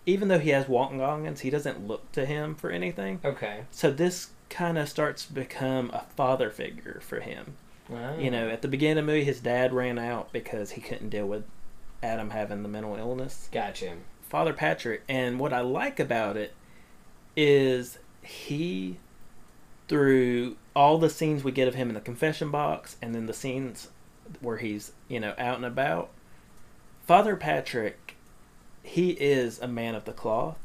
[0.05, 3.19] even though he has Walton Goggins, he doesn't look to him for anything.
[3.25, 3.63] Okay.
[3.71, 7.55] So this kind of starts to become a father figure for him.
[8.19, 8.51] You know, ah.
[8.51, 11.43] at the beginning of the movie, his dad ran out because he couldn't deal with
[12.03, 13.49] Adam having the mental illness.
[13.51, 13.95] Gotcha.
[14.21, 16.53] Father Patrick, and what I like about it
[17.35, 18.97] is he,
[19.87, 23.33] through all the scenes we get of him in the confession box, and then the
[23.33, 23.89] scenes
[24.41, 26.09] where he's you know out and about,
[27.05, 28.15] Father Patrick,
[28.83, 30.59] he is a man of the cloth,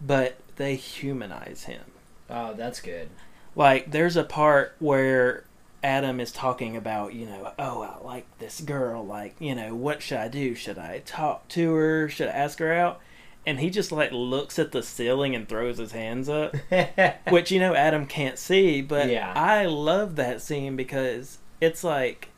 [0.00, 1.82] but they humanize him.
[2.28, 3.08] Oh, that's good.
[3.56, 5.44] Like there's a part where
[5.82, 9.04] Adam is talking about, you know, oh, I like this girl.
[9.04, 10.54] Like, you know, what should I do?
[10.54, 12.08] Should I talk to her?
[12.08, 13.00] Should I ask her out?
[13.46, 16.54] And he just like looks at the ceiling and throws his hands up,
[17.30, 18.82] which you know Adam can't see.
[18.82, 19.32] But Yeah.
[19.34, 22.28] I love that scene because it's like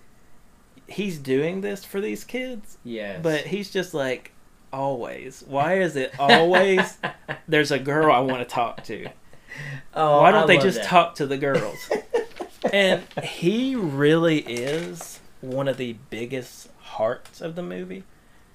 [0.92, 3.20] he's doing this for these kids, yes.
[3.22, 4.32] but he's just like
[4.72, 5.44] always.
[5.46, 6.98] Why is it always?
[7.48, 9.08] There's a girl I want to talk to.
[9.94, 10.86] oh, Why don't they just that.
[10.86, 11.90] talk to the girls?
[12.72, 18.04] and he really is one of the biggest hearts of the movie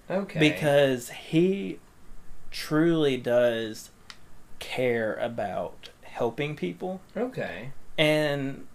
[0.10, 0.40] Okay.
[0.40, 1.80] because he
[2.52, 3.90] truly does
[4.60, 7.02] care about helping people.
[7.16, 7.72] Okay.
[7.98, 8.68] And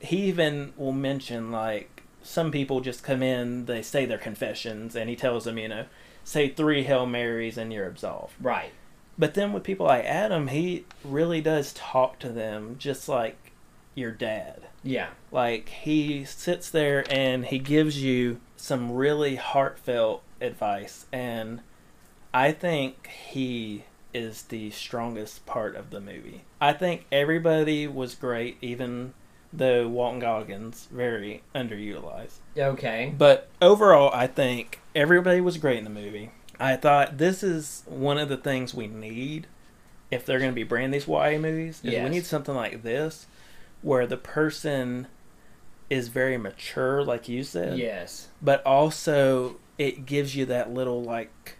[0.00, 1.93] he even will mention, like,
[2.24, 5.84] some people just come in, they say their confessions, and he tells them, you know,
[6.24, 8.34] say three Hail Marys and you're absolved.
[8.40, 8.72] Right.
[9.16, 13.52] But then with people like Adam, he really does talk to them just like
[13.94, 14.62] your dad.
[14.82, 15.10] Yeah.
[15.30, 21.60] Like he sits there and he gives you some really heartfelt advice and
[22.32, 26.42] I think he is the strongest part of the movie.
[26.60, 29.14] I think everybody was great even
[29.56, 32.38] though Walton Goggins very underutilized.
[32.56, 33.14] Okay.
[33.16, 36.30] But overall, I think everybody was great in the movie.
[36.58, 39.46] I thought this is one of the things we need
[40.10, 41.80] if they're going to be branding these YA movies.
[41.84, 42.04] Is Yes.
[42.04, 43.26] We need something like this
[43.82, 45.06] where the person
[45.90, 48.28] is very mature, like you said, Yes.
[48.40, 51.56] but also it gives you that little like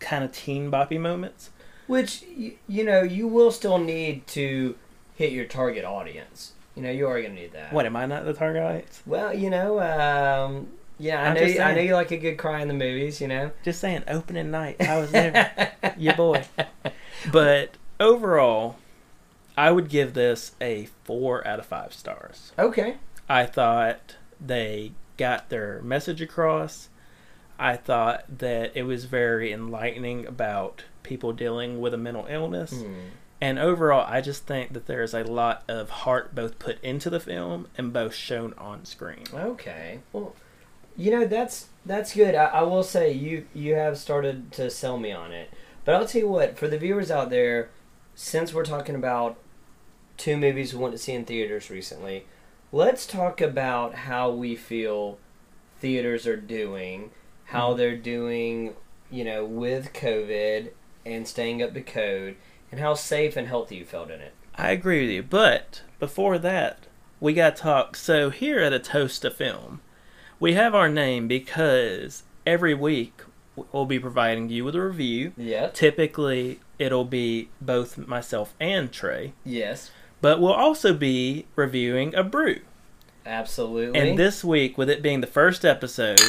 [0.00, 1.50] kind of teen boppy moments.
[1.86, 2.24] Which
[2.66, 4.74] you know you will still need to
[5.14, 6.53] hit your target audience.
[6.74, 7.72] You know you are gonna need that.
[7.72, 9.02] What am I not the target audience?
[9.06, 11.40] Well, you know, um, yeah, I I'm know.
[11.40, 11.88] just You, I know saying.
[11.88, 13.20] you like a good cry in the movies.
[13.20, 13.50] You know.
[13.64, 15.72] Just saying, opening night, I was there.
[15.98, 16.44] your boy.
[17.30, 18.76] But overall,
[19.56, 22.52] I would give this a four out of five stars.
[22.58, 22.96] Okay.
[23.28, 26.88] I thought they got their message across.
[27.58, 32.72] I thought that it was very enlightening about people dealing with a mental illness.
[32.82, 32.94] Hmm.
[33.44, 37.10] And overall, I just think that there is a lot of heart both put into
[37.10, 39.24] the film and both shown on screen.
[39.34, 39.98] Okay.
[40.14, 40.34] Well,
[40.96, 42.34] you know that's that's good.
[42.34, 45.50] I, I will say you you have started to sell me on it.
[45.84, 47.68] But I'll tell you what, for the viewers out there,
[48.14, 49.36] since we're talking about
[50.16, 52.24] two movies we went to see in theaters recently,
[52.72, 55.18] let's talk about how we feel
[55.80, 57.10] theaters are doing,
[57.46, 57.76] how Mhm.
[57.76, 58.74] they're doing,
[59.10, 60.70] you know, with COVID
[61.04, 62.36] and staying up to code,
[62.74, 64.32] and how safe and healthy you felt in it.
[64.56, 66.80] I agree with you, but before that,
[67.20, 67.94] we got to talk.
[67.94, 69.80] So, here at A Toast to Film,
[70.40, 73.22] we have our name because every week
[73.70, 75.32] we'll be providing you with a review.
[75.36, 75.68] Yeah.
[75.68, 79.92] Typically, it'll be both myself and Trey, Yes.
[80.20, 82.58] but we'll also be reviewing a brew.
[83.24, 84.00] Absolutely.
[84.00, 86.20] And this week, with it being the first episode,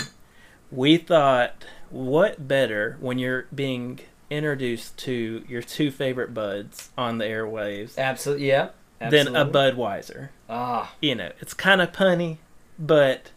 [0.72, 7.26] we thought, what better when you're being introduced to your two favorite buds on the
[7.26, 8.48] airwaves Absolutely.
[8.48, 8.70] Yeah.
[9.00, 10.30] than a Budweiser?
[10.50, 10.94] Ah.
[11.02, 12.38] You know, it's kind of punny,
[12.80, 13.32] but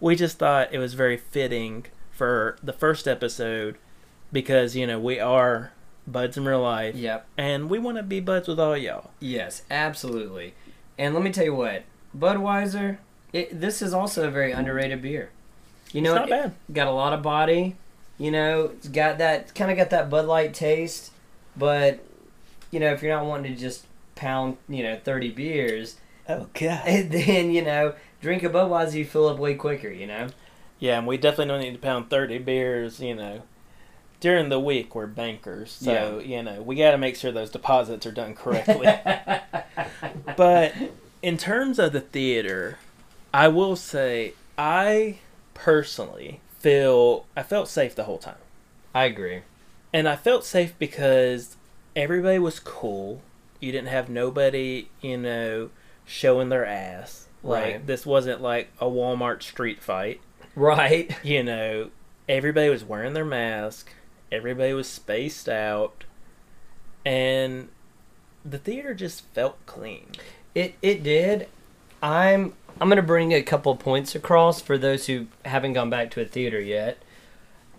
[0.00, 3.76] we just thought it was very fitting for the first episode
[4.32, 5.72] because, you know, we are
[6.06, 7.26] buds in real life Yep.
[7.36, 9.10] and we want to be buds with all y'all.
[9.20, 10.54] Yes, absolutely.
[10.98, 11.82] And let me tell you what,
[12.16, 12.98] Budweiser,
[13.32, 15.30] it, this is also a very underrated beer.
[15.92, 16.54] You know, it's not it, bad.
[16.74, 17.76] got a lot of body.
[18.18, 21.12] You know, it's got that kind of got that Bud Light taste,
[21.56, 22.00] but
[22.70, 25.96] you know, if you're not wanting to just pound, you know, 30 beers,
[26.28, 26.82] Oh, God.
[26.86, 29.90] and then you know, drink a Budweiser, you fill up way quicker.
[29.90, 30.28] You know.
[30.78, 33.42] Yeah, and we definitely don't need to pound 30 beers, you know.
[34.20, 38.06] During the week, we're bankers, so, you know, we got to make sure those deposits
[38.06, 38.86] are done correctly.
[40.36, 40.74] but
[41.22, 42.78] in terms of the theater,
[43.32, 45.18] I will say I
[45.52, 48.42] personally feel I felt safe the whole time.
[48.92, 49.42] I agree.
[49.92, 51.56] And I felt safe because
[51.94, 53.22] everybody was cool.
[53.60, 55.70] You didn't have nobody, you know,
[56.04, 57.28] showing their ass.
[57.44, 57.86] Like Right.
[57.86, 60.20] this wasn't like a Walmart street fight.
[60.56, 61.14] Right.
[61.22, 61.90] You know,
[62.28, 63.88] everybody was wearing their mask.
[64.32, 66.02] Everybody was spaced out,
[67.04, 67.68] and
[68.44, 70.06] the theater just felt clean.
[70.52, 71.48] It it did.
[72.02, 76.20] I'm I'm gonna bring a couple points across for those who haven't gone back to
[76.20, 76.98] a theater yet.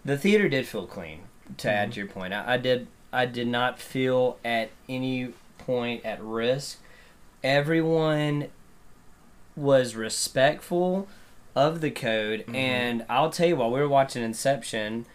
[0.04, 1.22] The theater did feel clean.
[1.60, 6.04] To add to your point, I, I did I did not feel at any point
[6.06, 6.80] at risk.
[7.44, 8.48] Everyone
[9.56, 11.08] was respectful
[11.56, 12.56] of the code, Mhm.
[12.56, 15.06] and I'll tell you, while we were watching Inception,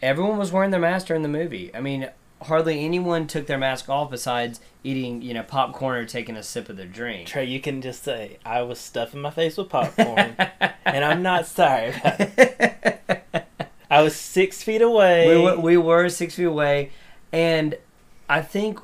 [0.00, 1.70] everyone was wearing their mask during the movie.
[1.74, 2.08] I mean,
[2.42, 6.68] hardly anyone took their mask off besides eating, you know, popcorn or taking a sip
[6.68, 7.26] of their drink.
[7.28, 10.36] Trey, you can just say I was stuffing my face with popcorn,
[10.84, 11.90] and I'm not sorry.
[11.90, 13.46] About it.
[13.90, 15.28] I was six feet away.
[15.36, 16.90] we, were, we were six feet away,
[17.32, 17.76] and
[18.28, 18.78] I think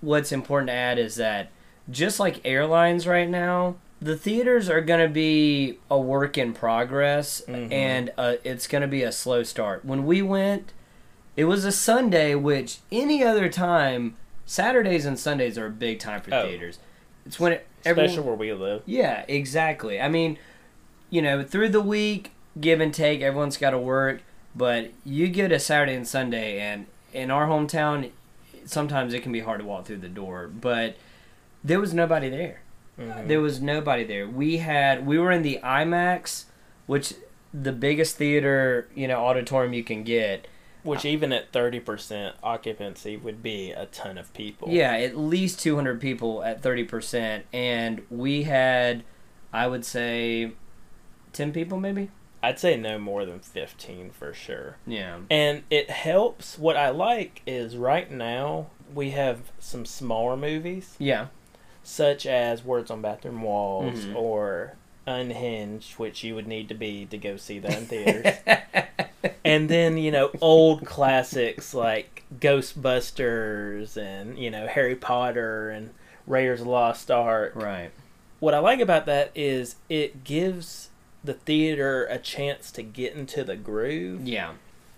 [0.00, 1.50] what's important to add is that
[1.90, 7.42] just like airlines right now, the theaters are going to be a work in progress,
[7.46, 7.72] Mhm.
[7.72, 9.84] and uh, it's going to be a slow start.
[9.84, 10.72] When we went,
[11.36, 14.16] it was a Sunday, which any other time,
[14.46, 16.46] Saturdays and Sundays are a big time for Oh.
[16.46, 16.78] theaters.
[17.26, 18.82] It's when it, especially everyone- where we live.
[18.86, 20.00] yeah, exactly.
[20.00, 20.38] I mean,
[21.10, 24.20] you know, through the week, give and take, everyone's got to work,
[24.54, 28.10] but you get a Saturday and Sunday, and in our hometown,
[28.66, 30.96] sometimes it can be hard to walk through the door, but
[31.62, 32.60] there was nobody there.
[33.00, 33.26] Mhm.
[33.26, 34.28] There was nobody there.
[34.28, 36.44] We had, we were in the IMAX,
[36.86, 37.14] which
[37.52, 40.46] the biggest theater, you know, auditorium you can get.
[40.84, 44.68] Which even at thirty percent occupancy would be a ton of people.
[44.70, 49.02] Yeah, at least 200 people at 30%, and we had,
[49.52, 50.52] I would say,
[51.32, 52.10] 10 people maybe?
[52.42, 54.76] I'd say no more than fifteen for sure.
[54.86, 55.20] Yeah.
[55.30, 56.58] And it helps.
[56.58, 61.28] What I like is right now we have some smaller movies, Yeah.
[61.82, 64.14] such as Words on Bathroom Walls Mhm.
[64.14, 68.34] or Unhinged, which you would need to be to go see that in theaters.
[69.44, 75.90] and then you know old classics like Ghostbusters and you know Harry Potter and
[76.26, 77.52] Raiders of the Lost Ark.
[77.54, 77.90] right.
[78.40, 80.90] What I like about that is it gives
[81.22, 84.52] the theater a chance to get into the groove Yeah.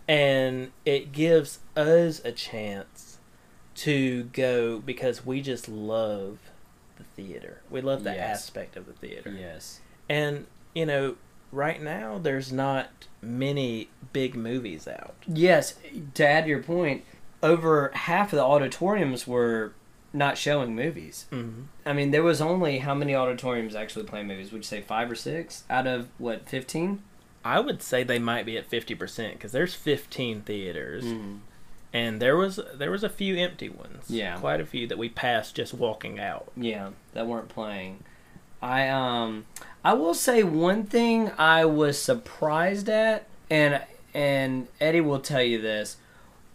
[0.09, 3.19] and it gives us a chance
[3.77, 6.39] to go because we just love
[6.97, 7.61] the theater.
[7.71, 8.41] We love the Yes.
[8.41, 9.31] aspect of the theater.
[9.31, 9.81] Yes.
[10.09, 11.17] And you know,
[11.53, 12.89] right now there's not
[13.23, 15.15] many big movies out.
[15.27, 15.75] Yes.
[16.15, 17.05] To add to your point,
[17.43, 19.73] over half of the auditoriums were
[20.13, 21.27] not showing movies.
[21.33, 21.63] Mm-hmm.
[21.85, 24.53] I mean, there was only how many auditoriums actually playing movies?
[24.53, 27.03] Would you say five or six out of what fifteen?
[27.45, 31.39] I would say they might be at fifty percent because there's fifteen theaters, Mm.
[31.93, 34.05] and there was there was a few empty ones.
[34.09, 34.39] Yeah.
[34.39, 36.51] quite a few that we passed just walking out.
[36.57, 38.03] Yeah, that weren't playing.
[38.63, 39.47] I um
[39.85, 43.83] I will say one thing I was surprised at and
[44.15, 45.97] and Eddie will tell you this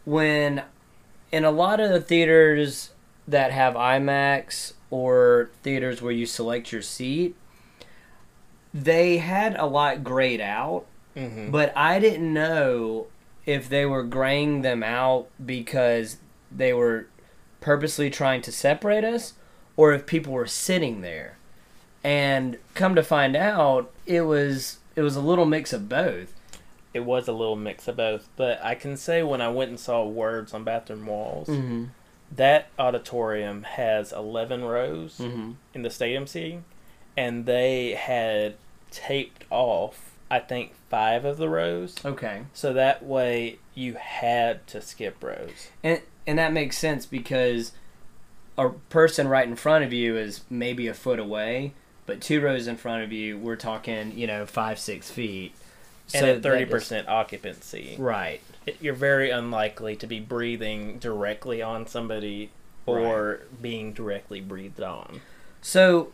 [0.05, 0.63] when
[1.31, 2.89] in a lot of the theaters
[3.27, 7.35] that have IMAX or theaters where you select your seat
[8.73, 11.51] they had a lot grayed out Mm-hmm.
[11.51, 13.07] but I didn't know
[13.45, 16.15] if they were graying them out because
[16.49, 17.07] they were
[17.59, 19.33] purposely trying to separate us
[19.75, 21.37] or if people were sitting there.
[22.03, 26.33] And come to find out, it was it was a little mix of both.
[26.93, 29.79] It was a little mix of both, but I can say when I went and
[29.79, 31.85] saw Words on Bathroom Walls, Mm-hmm.
[32.35, 35.51] that auditorium has eleven rows Mm-hmm.
[35.73, 36.65] in the stadium seating,
[37.15, 38.55] and they had
[38.91, 42.43] taped off I think five of the rows, Okay.
[42.53, 45.69] so that way you had to skip rows.
[45.83, 47.71] And and that makes sense because
[48.57, 51.73] a person right in front of you is maybe a foot away,
[52.05, 55.53] but two rows in front of you, we're talking, you know, five, six feet.
[56.13, 58.41] And So at that thirty is- percent occupancy, Right.
[58.65, 62.49] it, you're very unlikely to be breathing directly on somebody
[62.85, 65.21] or being directly breathed on.
[65.61, 66.11] So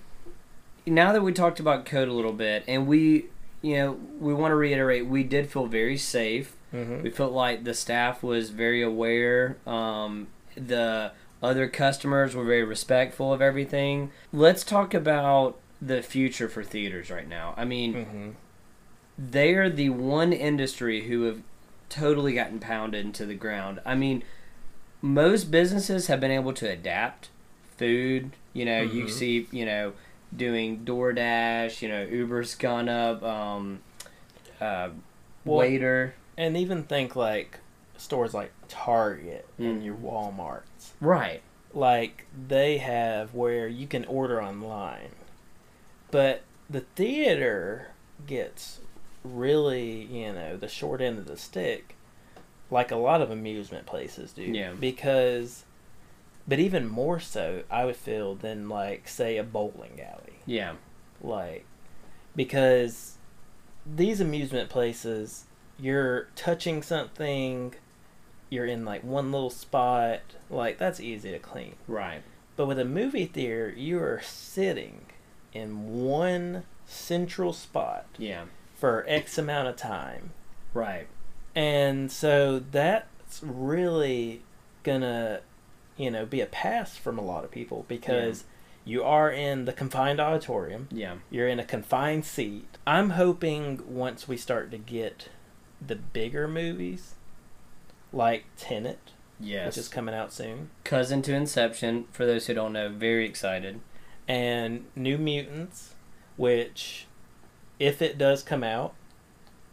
[0.85, 3.25] now that we talked about code a little bit, and we,
[3.61, 6.53] you know, we want to reiterate, we did feel very safe.
[6.73, 7.01] Mm-hmm.
[7.03, 9.57] We felt like the staff was very aware.
[9.65, 11.11] Um, the
[11.41, 14.11] other customers were very respectful of everything.
[14.33, 17.53] Let's talk about the future for theaters right now.
[17.57, 18.29] I mean, Mm-hmm.
[19.17, 21.41] they are the one industry who have
[21.89, 23.79] totally gotten pounded into the ground.
[23.85, 24.23] I mean,
[25.01, 27.29] most businesses have been able to adapt
[27.77, 28.31] food.
[28.53, 29.09] You know, you Mhm.
[29.09, 29.93] see, you know,
[30.35, 31.81] doing DoorDash.
[31.81, 33.21] You know, Uber's gone up.
[33.23, 33.79] Um,
[34.59, 34.89] uh,
[35.45, 36.13] Well- waiter.
[36.37, 37.59] And even think like
[37.97, 39.85] stores like Target and Mhm.
[39.85, 40.91] your Walmarts.
[41.01, 41.41] Right.
[41.73, 45.09] like they have where you can order online.
[46.11, 47.89] But the theater
[48.25, 48.79] gets
[49.23, 51.95] really, you know, the short end of the stick
[52.69, 54.43] like a lot of amusement places do.
[54.43, 54.71] Yeah.
[54.79, 55.63] Because
[56.47, 60.39] but even more so, I would feel than like say a bowling alley.
[60.45, 60.73] Yeah.
[61.21, 61.65] Like
[62.35, 63.15] because
[63.85, 65.45] these amusement places
[65.79, 67.73] you're touching something
[68.49, 72.21] you're in like one little spot like that's easy to clean Right.
[72.55, 75.05] but with a movie theater you are sitting
[75.53, 78.45] in one central spot Yeah.
[78.75, 80.31] for x amount of time
[80.73, 81.07] Right.
[81.55, 84.41] and so that's really
[84.83, 85.41] gonna
[85.97, 88.43] you know be a pass from a lot of people because
[88.85, 91.15] you are in the confined auditorium Yeah.
[91.29, 92.77] you're in a confined seat.
[92.85, 95.27] I'm hoping once we start to get
[95.85, 97.15] the bigger movies,
[98.13, 99.65] like Tenet, Yes.
[99.67, 102.05] which is coming out soon, cousin to Inception.
[102.13, 103.81] For those who don't know, very excited.
[104.27, 105.93] And New Mutants,
[106.35, 107.05] which,
[107.79, 108.93] if it does come out,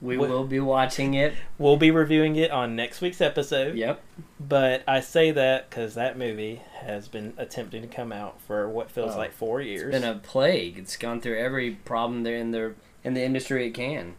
[0.00, 1.32] We Wh- will be watching it.
[1.58, 3.76] we'll be reviewing it on next week's episode.
[3.76, 4.02] Yep.
[4.38, 8.90] But I say that because that movie has been attempting to come out for what
[8.90, 9.94] feels Oh, like four years.
[9.94, 10.78] It's been a plague.
[10.78, 14.14] It's gone through every problem there in the in the industry it can.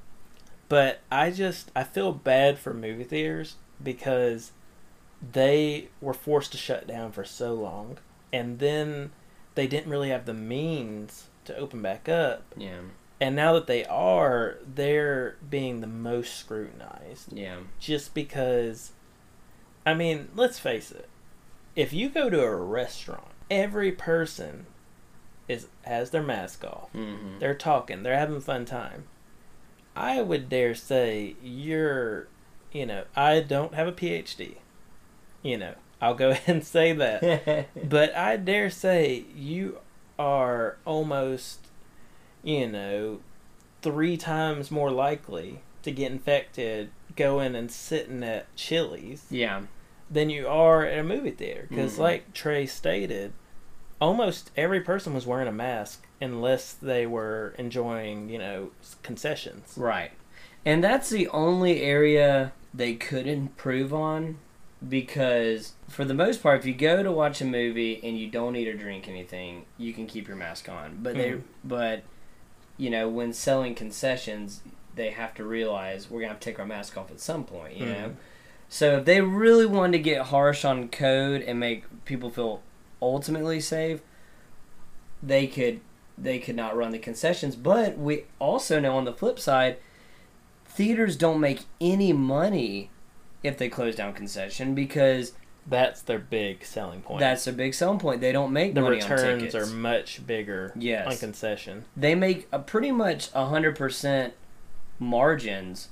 [0.69, 4.51] But I just I feel bad for movie theaters because
[5.33, 7.97] they were forced to shut down for so long
[8.33, 9.11] and then
[9.55, 12.43] they didn't really have the means to open back up.
[12.57, 12.79] Yeah.
[13.19, 17.59] And now that they are, they're being the most scrutinized Yeah.
[17.79, 18.91] just because
[19.85, 21.07] I mean, let's face it.
[21.75, 24.65] If you go to a restaurant, every person
[25.47, 26.91] is has their mask off.
[26.93, 27.39] Mm-hmm.
[27.39, 28.03] They're talking.
[28.03, 29.05] They're having fun time.
[29.95, 32.27] I would dare say you're,
[32.71, 34.55] you know, I don't have a PhD.
[35.43, 35.75] You know,
[36.05, 37.67] I'll go ahead and say that.
[37.89, 39.79] but I dare say you
[40.17, 41.67] are almost,
[42.43, 43.19] you know,
[43.81, 49.61] three times more likely to get infected going and sitting at Chili's yeah.
[50.09, 51.67] than you are at a movie theater.
[51.69, 51.99] Because, Mhm.
[51.99, 53.33] like Trey stated,
[54.01, 58.71] almost every person was wearing a mask unless they were enjoying, you know,
[59.03, 59.73] concessions.
[59.77, 60.11] Right.
[60.65, 64.39] And that's the only area they could improve on
[64.87, 68.55] because for the most part if you go to watch a movie and you don't
[68.55, 70.99] eat or drink anything, you can keep your mask on.
[71.01, 71.41] But they Mhm.
[71.63, 72.03] but
[72.77, 74.61] you know, when selling concessions,
[74.95, 77.45] they have to realize we're going to have to take our mask off at some
[77.45, 78.09] point, you know.
[78.09, 78.15] Mhm.
[78.67, 82.61] So if they really wanted to get harsh on code and make people feel
[83.01, 84.01] ultimately safe,
[85.21, 85.79] they could
[86.17, 87.55] they could not run the concessions.
[87.57, 89.77] But we also know on the flip side,
[90.65, 92.89] theaters don't make any money
[93.43, 95.33] if they close down concession because
[95.67, 97.19] That's their big selling point.
[97.21, 98.21] that's their big selling point.
[98.21, 99.55] They don't make the money on returns tickets.
[99.55, 101.07] are much bigger Yes.
[101.07, 101.85] on concession.
[101.97, 104.33] they make a pretty much hundred percent
[104.99, 105.89] margins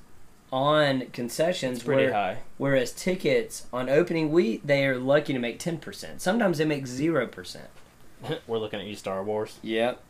[0.51, 1.77] on concessions.
[1.79, 2.37] It's pretty where- high.
[2.57, 6.21] Whereas tickets on opening week, they are lucky to make ten percent.
[6.21, 7.67] Sometimes they make zero percent.
[8.47, 9.57] We're looking at you, Star Wars.
[9.63, 10.01] Yep.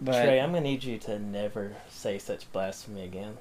[0.00, 3.36] But Trey, I'm gonna need you to never say such blasphemy again,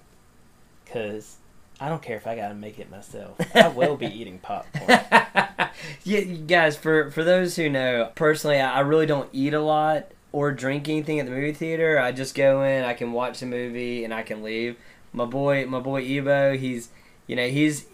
[0.92, 1.38] cause
[1.80, 3.38] I don't care if I gotta make it myself.
[3.56, 5.00] I will be eating popcorn.
[6.04, 10.12] yeah, guys, for for those who know, personally, I I really don't eat a lot
[10.32, 12.00] or drink anything at the movie theater.
[12.00, 14.76] I just go in, I can watch the movie, and I can leave.
[15.14, 16.90] My boy, my boy Ebo, he's,
[17.28, 17.86] you know, he's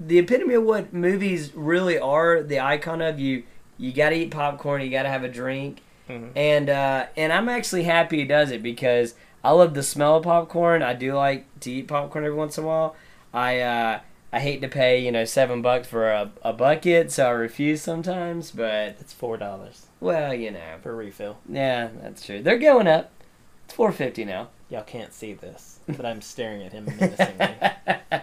[0.00, 2.42] the epitome of what movies really are.
[2.42, 3.44] The icon of you.
[3.80, 4.82] You got to eat popcorn.
[4.82, 5.82] You got to have a drink.
[6.08, 6.30] Mhm.
[6.34, 9.14] and uh, and I'm actually happy he does it because
[9.44, 10.82] I love the smell of popcorn.
[10.82, 12.96] I do like to eat popcorn every once in a while.
[13.32, 14.00] I uh,
[14.32, 17.82] I hate to pay you know seven bucks for a, a bucket, so I refuse
[17.82, 18.50] sometimes.
[18.50, 21.38] But It's four dollars well, you know, for refill.
[21.48, 22.42] yeah, that's true.
[22.42, 23.10] They're going up.
[23.64, 24.48] It's four fifty now.
[24.70, 27.56] Y'all can't see this, but I'm staring at him menacingly.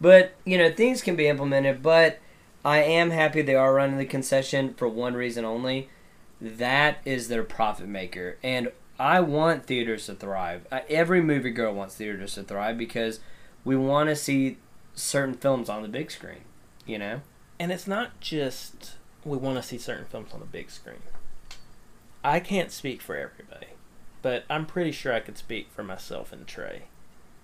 [0.00, 1.82] but you know things can be implemented.
[1.82, 2.18] But
[2.64, 5.88] I am happy they are running the concession for one reason only.
[6.40, 10.66] That is their profit maker, and I want theaters to thrive.
[10.88, 13.18] Every movie girl wants theaters to thrive because
[13.68, 14.56] we want to see
[14.94, 16.40] certain films on the big screen.
[16.86, 17.20] You know.
[17.60, 18.92] And it's not just
[19.26, 21.02] we want to see certain films on the big screen.
[22.24, 23.74] I can't speak for everybody,
[24.22, 26.84] but I'm pretty sure I could speak for myself and Trey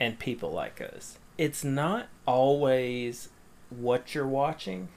[0.01, 1.19] and people like us.
[1.37, 3.29] It's not always
[3.69, 4.89] what you're watching,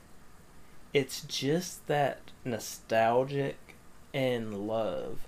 [0.94, 3.58] it's just that nostalgic
[4.14, 5.28] and love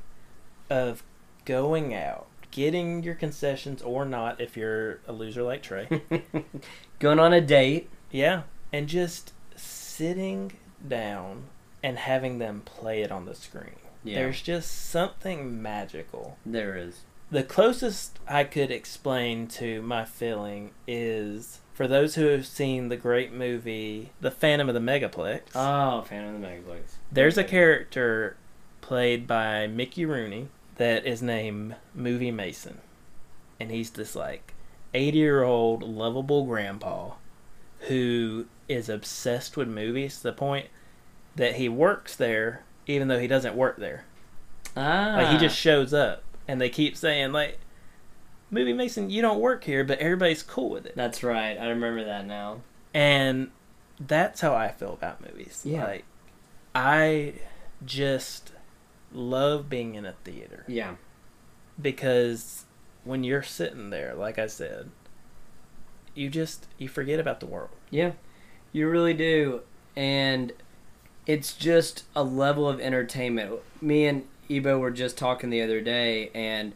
[0.69, 1.03] of
[1.43, 5.87] going out, getting your concessions or not if you're a loser like Trey.
[6.99, 7.89] Going on a date.
[8.11, 8.43] Yeah,
[8.73, 10.53] and just sitting
[10.87, 11.43] down
[11.83, 13.75] and having them play it on the screen.
[14.03, 14.15] Yeah.
[14.19, 16.37] There's just something magical.
[16.45, 17.01] There is.
[17.31, 22.97] The closest I could explain to my feeling is for those who have seen the
[22.97, 25.41] great movie The Phantom of the Megaplex.
[25.53, 26.95] Oh, Phantom of the Megaplex.
[27.11, 28.35] There's a character
[28.81, 30.47] played by Mickey Rooney
[30.79, 32.79] that is named Movie Mason.
[33.59, 34.53] And he's this like
[34.93, 37.11] 80 year old lovable grandpa
[37.81, 40.67] who is obsessed with movies to the point
[41.35, 44.05] that he works there even though he doesn't work there.
[44.77, 45.15] Ah.
[45.17, 47.59] Like he just shows up and they keep saying like
[48.49, 50.95] Movie Mason, you don't work here, but everybody's cool with it.
[50.95, 51.57] That's right.
[51.59, 52.61] I remember that now.
[52.93, 53.51] And
[53.99, 55.61] that's how I feel about movies.
[55.65, 55.83] Yeah.
[55.83, 56.05] Like
[56.73, 57.33] I
[57.85, 58.53] just
[59.11, 60.95] love being in a theater Yeah.
[61.81, 62.65] because
[63.03, 64.89] when you're sitting there, like I said,
[66.15, 67.69] you just you forget about the world.
[67.89, 68.11] Yeah.
[68.71, 69.61] You really do.
[69.95, 70.51] And
[71.25, 73.59] it's just a level of entertainment.
[73.81, 76.73] Me and Ebo were just talking the other day and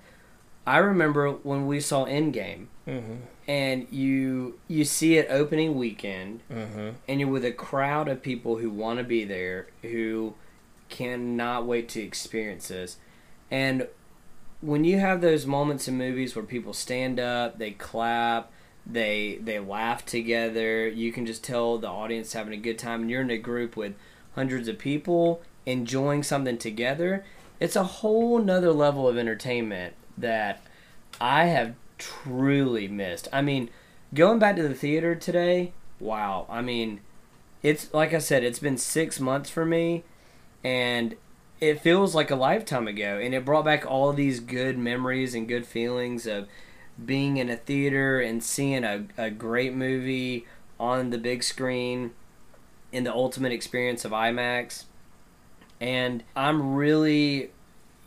[0.65, 3.13] I remember when we saw Endgame Mm-hmm.
[3.47, 6.89] and you you see it opening weekend Mm-hmm.
[7.07, 10.33] and you're with a crowd of people who want to be there who
[10.93, 12.97] cannot wait to experience this.
[13.51, 13.87] And
[14.63, 18.49] when you have those moments in movies where people stand up they clap
[18.87, 23.11] they they laugh together you can just tell the audience having a good time and
[23.11, 23.93] you're in a group with
[24.35, 27.25] hundreds of people enjoying something together
[27.59, 30.61] it's a whole nother level of entertainment that
[31.19, 33.27] i have truly missed.
[33.31, 33.69] I mean
[34.13, 36.45] going back to the theater today wow.
[36.49, 37.01] I mean
[37.61, 40.03] it's like i said it's been six months for me
[40.63, 41.15] and
[41.59, 45.47] it feels like a lifetime ago and it brought back all these good memories and
[45.47, 46.47] good feelings of
[47.03, 50.45] being in a theater and seeing a, a great movie
[50.79, 52.11] on the big screen
[52.91, 54.85] in the ultimate experience of imax.
[55.79, 57.51] And i'm really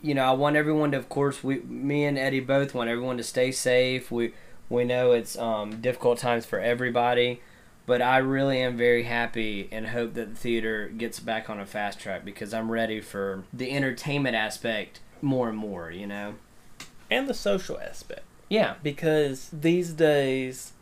[0.03, 3.17] you know i want everyone to of course we me and eddie both want everyone
[3.17, 4.11] to stay safe.
[4.11, 4.33] We
[4.69, 7.41] we know it's um, difficult times for everybody
[7.87, 11.67] but I really am very happy and hope that the theater gets back on a
[11.67, 16.35] fast track because I'm ready for the entertainment aspect more and more, you know?
[17.11, 18.23] And the social aspect.
[18.49, 18.75] Yeah.
[18.83, 20.73] Because these days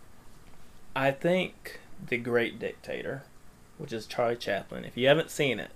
[0.96, 3.24] I think The Great Dictator,
[3.76, 5.70] which is Charlie Chaplin, if you haven't seen it,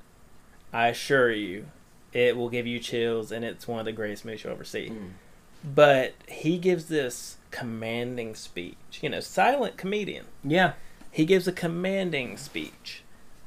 [0.73, 1.67] I assure you
[2.15, 4.89] it will give you chills and it's one of the greatest movies you'll ever see.
[4.89, 5.11] Mm.
[5.63, 8.77] But he gives this commanding speech.
[9.03, 10.25] You know, silent comedian.
[10.43, 10.73] Yeah.
[11.11, 13.03] He gives a commanding speech.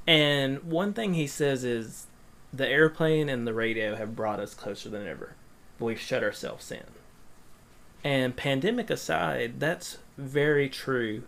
[0.08, 2.08] And one thing he says is
[2.52, 5.36] the airplane and the radio have brought us closer than ever,
[5.78, 6.84] but we've shut ourselves in.
[8.04, 11.24] And pandemic aside, that's very true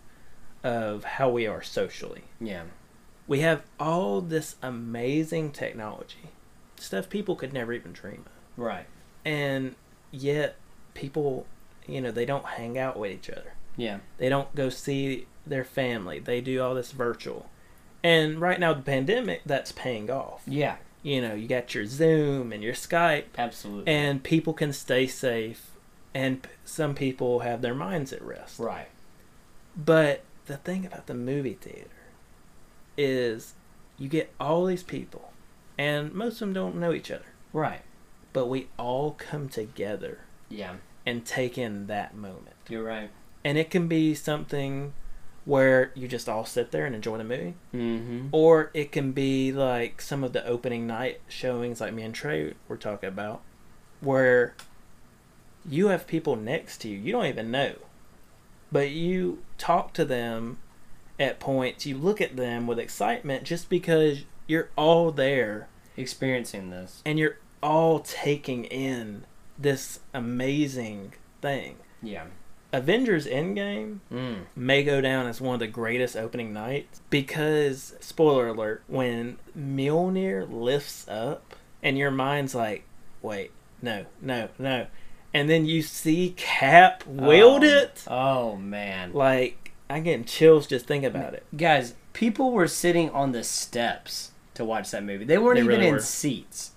[0.62, 2.24] of how we are socially.
[2.40, 2.64] Yeah.
[3.26, 6.30] We have all this amazing technology,
[6.76, 8.62] stuff people could never even dream of.
[8.62, 8.86] Right.
[9.24, 9.76] And
[10.10, 10.56] yet,
[10.94, 11.46] people,
[11.86, 13.54] you know, they don't hang out with each other.
[13.76, 13.98] Yeah.
[14.18, 16.18] They don't go see their family.
[16.18, 17.46] They do all this virtual.
[18.02, 20.42] And right now, the pandemic, that's paying off.
[20.46, 20.76] Yeah.
[21.02, 23.92] You know, you got your Zoom and your Skype, Absolutely.
[23.92, 25.72] and people can stay safe,
[26.14, 28.58] and p- some people have their minds at rest.
[28.58, 28.88] right.
[29.76, 31.88] But the thing about the movie theater
[32.96, 33.54] is
[33.98, 35.32] you get all these people,
[35.78, 37.82] and most of them don't know each other, Right.
[38.32, 40.74] but we all come together Yeah.
[41.04, 42.56] and take in that moment.
[42.68, 43.10] You're right.
[43.44, 44.94] And it can be something
[45.44, 47.54] where you just all sit there and enjoy the movie.
[47.74, 48.28] Mm-hmm.
[48.32, 52.54] Or it can be like some of the opening night showings, like me and Trey
[52.68, 53.42] were talking about,
[54.00, 54.54] where
[55.68, 57.74] you have people next to you you don't even know,
[58.72, 60.58] but you talk to them
[61.20, 61.86] at points.
[61.86, 67.02] You look at them with excitement just because you're all there Experiencing this.
[67.06, 69.24] and you're all taking in
[69.58, 71.76] this amazing thing.
[72.02, 72.24] Yeah.
[72.74, 74.44] Avengers Endgame Mm.
[74.56, 80.50] may go down as one of the greatest opening nights because spoiler alert when Mjolnir
[80.50, 82.84] lifts up and your mind's like
[83.22, 83.50] wait
[83.82, 84.86] no no no
[85.32, 87.66] and then you see Cap wield oh.
[87.66, 89.12] it Oh man.
[89.12, 94.32] like I'm getting chills just thinking about it Guys, people were sitting on the steps
[94.54, 95.24] to watch that movie.
[95.24, 96.00] They weren't They even really in were.
[96.00, 96.70] seats.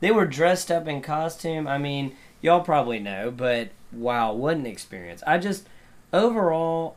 [0.00, 1.66] They were dressed up in costume.
[1.68, 5.22] I mean, y'all probably know, but wow, what an experience.
[5.26, 5.66] I just
[6.12, 6.96] overall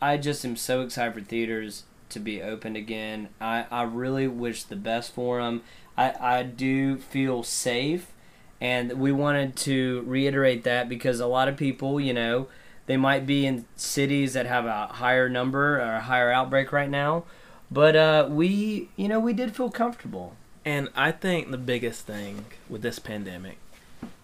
[0.00, 3.28] I just am so excited for theaters to be opened again.
[3.40, 5.62] I, I really wish the best for them.
[5.96, 8.12] I, I do feel safe,
[8.60, 12.46] and we wanted to reiterate that because a lot of people, you know,
[12.86, 16.88] they might be in cities that have a higher number or a higher outbreak right
[16.88, 17.24] now,
[17.70, 20.34] but uh, we, you know, we did feel comfortable.
[20.64, 23.58] And I think the biggest thing with this pandemic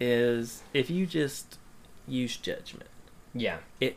[0.00, 1.58] is if you just
[2.06, 2.90] use judgment
[3.34, 3.58] Yeah.
[3.80, 3.96] It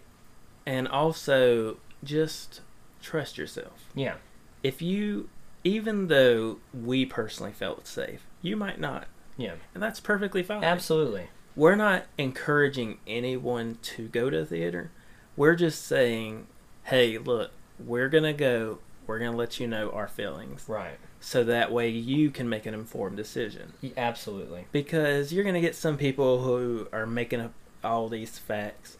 [0.65, 2.61] and also just
[3.01, 3.89] trust yourself.
[3.95, 4.15] Yeah.
[4.63, 5.29] If you,
[5.63, 9.07] even though we personally felt safe, you might not.
[9.37, 9.53] Yeah.
[9.73, 10.63] And that's perfectly fine.
[10.63, 11.27] Absolutely.
[11.55, 14.91] We're not encouraging anyone to go to the theater.
[15.35, 16.47] We're just saying,
[16.83, 18.79] hey, look, we're going to go.
[19.05, 20.65] We're going to let you know our feelings.
[20.67, 20.97] Right.
[21.19, 23.73] So that way you can make an informed decision.
[23.97, 24.67] Absolutely.
[24.71, 27.53] Because you're going to get some people who are making up
[27.83, 28.97] all these facts,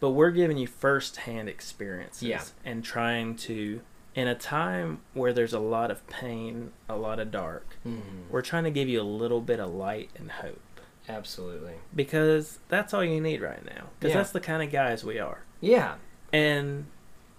[0.00, 2.42] but we're giving you first-hand experiences Yeah.
[2.64, 3.80] and trying to
[4.14, 7.76] in a time where there's a lot of pain, a lot of dark.
[7.86, 8.22] Mm-hmm.
[8.30, 10.60] We're trying to give you a little bit of light and hope
[11.08, 11.74] Absolutely.
[11.94, 13.84] because that's all you need right now.
[13.98, 14.18] Because Yeah.
[14.18, 15.42] that's the kind of guys we are.
[15.60, 15.94] Yeah.
[16.32, 16.86] And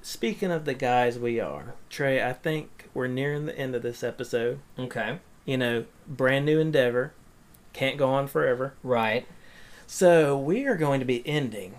[0.01, 4.03] speaking of the guys we are, Trey, I think we're nearing the end of this
[4.03, 4.59] episode.
[4.77, 5.19] Okay.
[5.45, 7.13] You know, brand new endeavor,
[7.73, 8.73] can't go on forever.
[8.83, 9.25] Right.
[9.87, 11.75] So we are going to be ending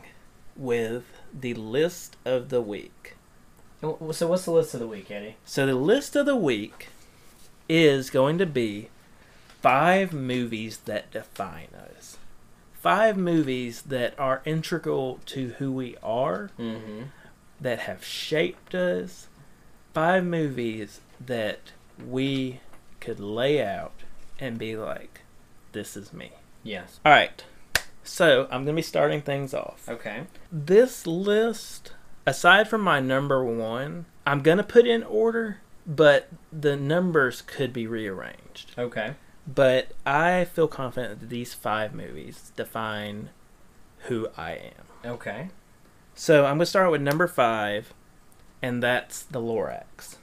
[0.57, 3.17] with the list of the week.
[3.81, 3.97] So
[4.29, 5.37] what's the list of the week, Eddie?
[5.45, 6.89] So the list of the week
[7.69, 8.91] is going to be
[9.61, 12.17] five movies that define us.
[12.75, 17.03] Five movies that are integral to who we are, Mm-hmm.
[17.61, 19.29] that have shaped us.
[19.93, 21.73] Five movies that
[22.09, 22.61] we
[23.01, 23.93] could lay out
[24.39, 25.21] and be like,
[25.73, 26.33] this is me.
[26.63, 27.01] Yes.
[27.05, 27.45] All right.
[28.03, 29.89] So I'm going to be starting things off.
[29.89, 30.25] Okay.
[30.51, 31.93] This list,
[32.27, 37.73] aside from my number one, I'm going to put in order, but the numbers could
[37.73, 38.73] be rearranged.
[38.79, 39.15] Okay.
[39.47, 43.31] But I feel confident that these five movies define
[44.07, 45.11] who I am.
[45.13, 45.49] Okay.
[46.15, 47.93] So I'm going to start with number five,
[48.63, 50.17] and that's the Lorax.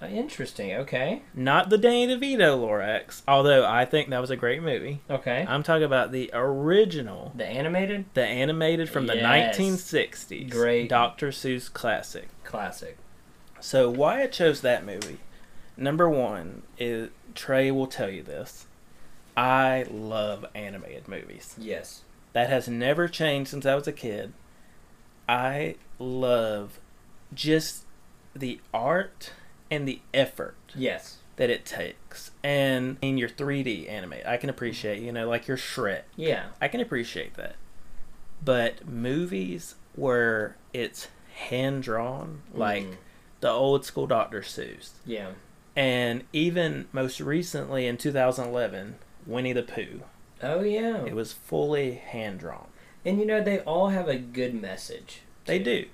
[0.00, 0.72] Uh, interesting.
[0.74, 1.22] Okay.
[1.34, 5.00] Not the Danny DeVito Lorax, although I think that was a great movie.
[5.08, 5.46] Okay.
[5.48, 9.56] I'm talking about the original, The animated the animated from the Yes.
[9.58, 10.50] 1960s.
[10.50, 10.88] Great.
[10.90, 11.28] Dr.
[11.28, 12.28] Seuss classic.
[12.44, 12.98] classic.
[13.58, 15.18] So why I chose that movie?
[15.78, 18.66] Number one is Trey will tell you this.
[19.34, 21.54] I love animated movies.
[21.58, 22.02] Yes.
[22.34, 24.34] That has never changed since I was a kid.
[25.28, 26.78] I love
[27.34, 27.84] just
[28.34, 29.32] the art
[29.70, 31.18] and the effort Yes.
[31.36, 32.30] that it takes.
[32.42, 36.02] And in your 3D animate, I can appreciate, you know, like your Shrek.
[36.16, 36.46] Yeah.
[36.60, 37.56] I can appreciate that.
[38.44, 42.96] But movies where it's hand drawn, like Mhm.
[43.40, 44.40] the old school Dr.
[44.42, 45.30] Seuss, Yeah.
[45.74, 48.96] and even most recently in 2011,
[49.26, 50.02] Winnie the Pooh,
[50.42, 51.04] Oh yeah.
[51.04, 52.68] it was fully hand drawn.
[53.04, 55.22] And you know they all have a good message.
[55.46, 55.86] They do.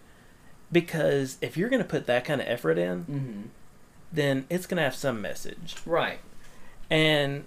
[0.72, 3.42] Because if you're going to put that kind of effort in, Mm-hmm.
[4.12, 5.76] then it's going to have some message.
[5.86, 6.18] Right.
[6.90, 7.44] And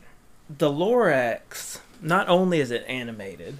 [0.49, 3.57] the Lorax, not only is it animated,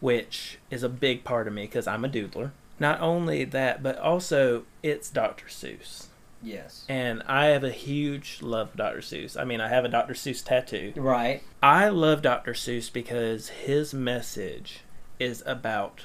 [0.00, 3.98] which is a big part of me because I'm a doodler, not only that, but
[3.98, 5.46] also it's Dr.
[5.46, 6.06] Seuss.
[6.42, 6.84] Yes.
[6.88, 8.98] And I have a huge love for Dr.
[9.00, 9.40] Seuss.
[9.40, 10.12] I mean, I have a Dr.
[10.14, 10.92] Seuss tattoo.
[10.94, 11.42] Right.
[11.62, 12.52] I love Dr.
[12.52, 14.80] Seuss because his message
[15.18, 16.02] is about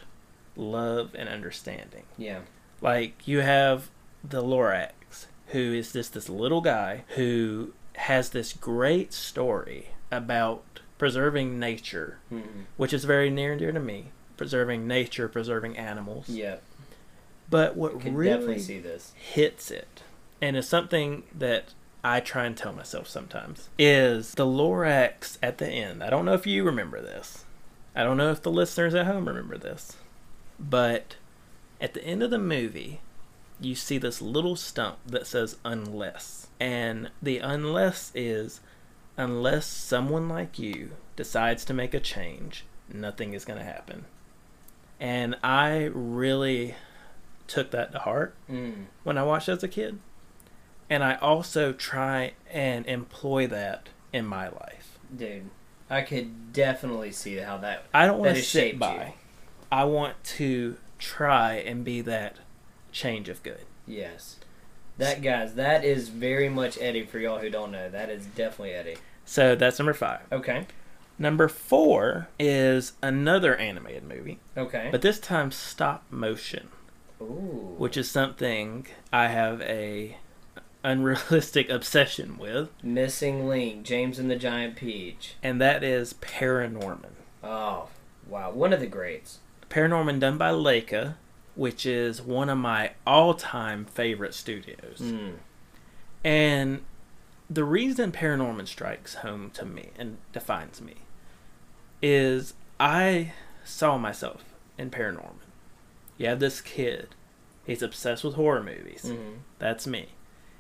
[0.56, 2.04] love and understanding.
[2.18, 2.40] Yeah.
[2.82, 3.90] Like you have
[4.24, 10.64] the Lorax, who is just this little guy who has this great story about
[10.98, 12.62] preserving nature, Mm-hmm.
[12.78, 14.06] which is very near and dear to me.
[14.38, 16.28] Preserving nature, preserving animals.
[16.30, 16.58] Yeah.
[17.50, 19.14] But what Can really definitely see this.
[19.16, 20.02] hits it,
[20.42, 21.74] and is something that
[22.04, 26.04] I try and tell myself sometimes, is the Lorax at the end.
[26.04, 27.46] I don't know if you remember this.
[27.96, 29.98] I don't know if the listeners at home remember this.
[30.60, 31.18] But
[31.82, 33.02] at the end of the movie,
[33.60, 36.48] you see this little stump that says unless.
[36.60, 38.62] And the unless is
[39.18, 44.06] unless someone like you decides to make a change, nothing is going to happen.
[45.00, 46.76] And I really
[47.48, 48.86] took that to heart Mm.
[49.04, 50.00] when I watched as a kid.
[50.90, 55.00] And I also try and employ that in my life.
[55.16, 55.50] Dude,
[55.90, 57.86] I could definitely see how that.
[57.94, 59.06] I don't want to sit by.
[59.08, 59.14] you.
[59.72, 62.38] I want to try and be that
[62.94, 63.66] change of good.
[63.86, 64.38] Yes.
[64.98, 67.90] That guys, that is very much Eddie for y'all who don't know.
[67.90, 68.98] That is definitely Eddie.
[69.26, 70.22] So that's number five.
[70.32, 70.68] Okay.
[71.18, 74.90] Number four is another animated movie, Okay.
[74.92, 76.70] but this time stop motion,
[77.22, 77.76] Ooh.
[77.78, 80.18] which is something I have a
[80.84, 85.36] unrealistic obsession with, Missing Link, James and the Giant Peach.
[85.44, 87.12] and that is Paranorman.
[87.44, 87.90] Oh,
[88.28, 88.52] wow.
[88.52, 89.40] One of the greats.
[89.72, 91.16] Paranorman done by Laika,
[91.56, 95.00] which is one of my all-time favorite studios.
[95.00, 95.34] Mm.
[96.24, 96.82] And
[97.50, 100.96] the reason Paranorman strikes home to me and defines me
[102.02, 104.44] is I saw myself
[104.78, 105.48] in Paranorman.
[106.18, 107.10] You have this kid.
[107.66, 109.04] He's obsessed with horror movies.
[109.06, 109.40] Mm-hmm.
[109.60, 110.10] That's me.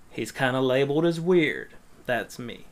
[0.09, 1.74] He's kind of labeled as weird.
[2.05, 2.66] That's me.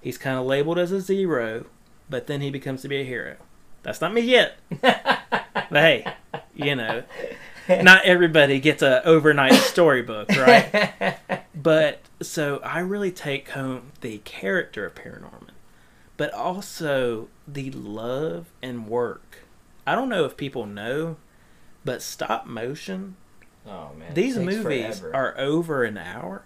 [0.00, 1.66] He's kind of labeled as a zero,
[2.08, 3.36] but then he becomes to be a hero.
[3.82, 4.58] That's not me yet.
[4.80, 6.06] but hey,
[6.54, 7.02] you know,
[7.68, 11.16] not everybody gets a overnight storybook, right?
[11.62, 15.50] But so I really take home the character of Paranorman,
[16.16, 19.40] but also the love and work.
[19.86, 21.16] I don't know if people know,
[21.84, 23.16] but stop motion
[23.66, 24.14] oh man.
[24.14, 25.14] These movies forever.
[25.14, 26.44] are over an hour.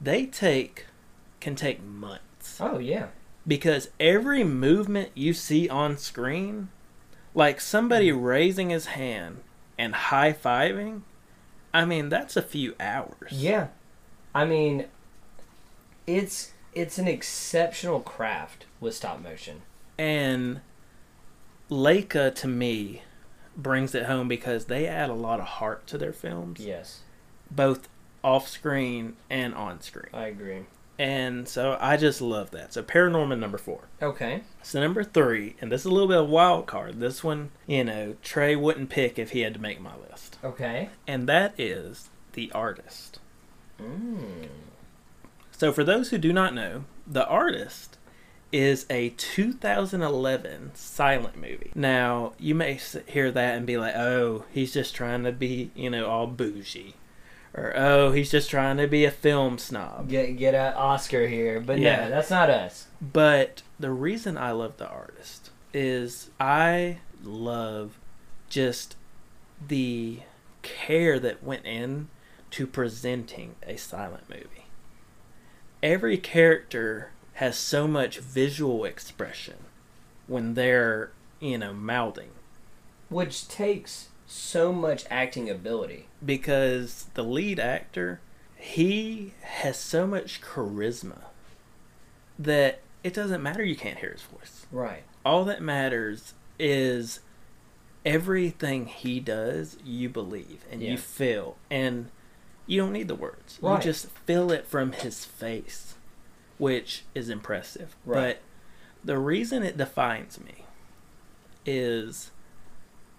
[0.00, 0.86] They take
[1.40, 3.06] can take months Oh yeah.
[3.46, 6.68] Because every movement you see on screen,
[7.34, 8.22] like somebody mm.
[8.22, 9.42] raising his hand
[9.78, 11.02] and high fiving,
[11.72, 13.30] I mean that's a few hours.
[13.30, 13.68] Yeah,
[14.34, 14.86] I mean,
[16.06, 19.62] it's it's an exceptional craft with stop motion.
[19.98, 20.60] And
[21.70, 23.02] Laika to me
[23.56, 27.00] brings it home because they add a lot of heart to their films, Yes,
[27.50, 27.88] both
[28.22, 30.10] off screen and on screen.
[30.12, 30.66] I agree.
[30.98, 32.72] And so I just love that.
[32.72, 33.88] So Paranorman number four.
[34.00, 34.42] Okay.
[34.62, 37.00] So number three, and this is a little bit of a wild card.
[37.00, 40.38] This one, you know, Trey wouldn't pick if he had to make my list.
[40.42, 40.90] Okay.
[41.06, 43.20] And that is The Artist.
[43.80, 44.48] Mm.
[45.52, 47.98] So for those who do not know, The Artist
[48.52, 51.72] is a 2011 silent movie.
[51.74, 55.90] Now, you may hear that and be like, oh, he's just trying to be, you
[55.90, 56.94] know, all bougie.
[57.56, 60.08] Or, oh, he's just trying to be a film snob.
[60.10, 62.04] Get get a Oscar here, but Yeah.
[62.04, 62.86] no, that's not us.
[63.00, 67.98] But the reason I love the artist is I love
[68.50, 68.96] just
[69.66, 70.20] the
[70.62, 72.08] care that went in
[72.50, 74.66] to presenting a silent movie.
[75.82, 79.56] Every character has so much visual expression
[80.26, 82.30] when they're, you know, mouthing
[83.08, 86.08] Which takes so much acting ability.
[86.24, 88.20] because the lead actor
[88.58, 91.24] he has so much charisma
[92.38, 95.04] that it doesn't matter you can't hear his voice Right.
[95.24, 97.20] all that matters is
[98.04, 100.92] everything he does you believe and Yeah.
[100.92, 102.10] you feel and
[102.66, 103.76] you don't need the words Right.
[103.76, 105.94] you just feel it from his face
[106.58, 108.38] which is impressive Right.
[108.38, 110.64] but the reason it defines me
[111.64, 112.30] is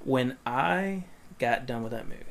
[0.08, 1.04] when i
[1.38, 2.24] got done with that movie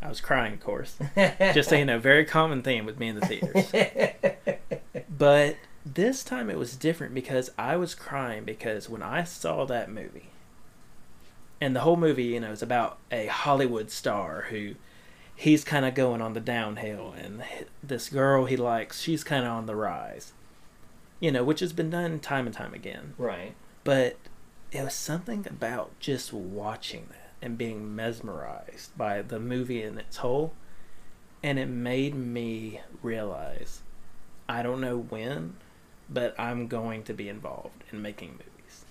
[0.00, 3.18] i was crying of course just so you know very common theme with me in
[3.18, 3.72] the theaters
[5.08, 9.90] but this time it was different because I was crying because when I saw that
[9.90, 10.30] movie,
[11.60, 14.74] and the whole movie, you know, is about a Hollywood star who
[15.34, 17.42] he's kind of going on the downhill, and
[17.82, 20.32] this girl he likes, she's kind of on the rise,
[21.20, 23.14] you know, which has been done time and time again.
[23.18, 23.54] right.
[23.84, 24.16] But
[24.72, 30.18] it was something about just watching that and being mesmerized by the movie in its
[30.18, 30.54] whole.
[31.42, 33.82] And it made me realize
[34.48, 35.54] I don't know when,
[36.08, 38.84] but I'm going to be involved in making movies.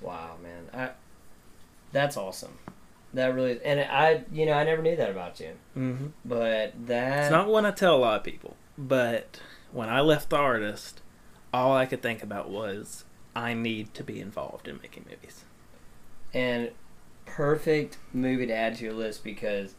[0.00, 0.68] Wow, man.
[0.72, 0.90] I
[1.92, 2.58] that's awesome.
[3.14, 5.52] That really and I you know, I never knew that about you.
[5.76, 6.06] Mm-hmm.
[6.24, 9.40] But that It's not one I tell a lot of people, but
[9.72, 11.00] when I left the artist,
[11.52, 13.04] all I could think about was
[13.36, 15.44] I need to be involved in making movies.
[16.32, 16.70] and
[17.26, 19.74] perfect movie to add to your list because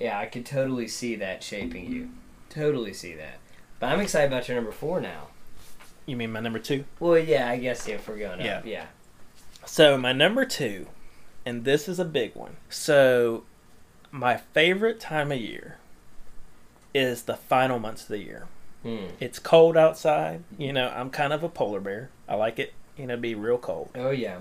[0.00, 2.10] yeah, I could totally see that shaping you.
[2.48, 3.38] Totally see that.
[3.78, 5.28] But I'm excited about your number four now.
[6.06, 6.84] You mean my number two?
[6.98, 8.58] Well, yeah, I guess if we're going Yeah.
[8.58, 8.86] up, yeah.
[9.66, 10.86] So my number two,
[11.44, 12.56] and this is a big one.
[12.70, 13.44] So
[14.10, 15.78] my favorite time of year
[16.94, 18.46] is the final months of the year.
[18.86, 19.06] Hmm.
[19.18, 20.44] It's cold outside.
[20.58, 22.10] You know, I'm kind of a polar bear.
[22.28, 23.90] I like it, you know, be real cold.
[23.96, 24.38] Oh yeah.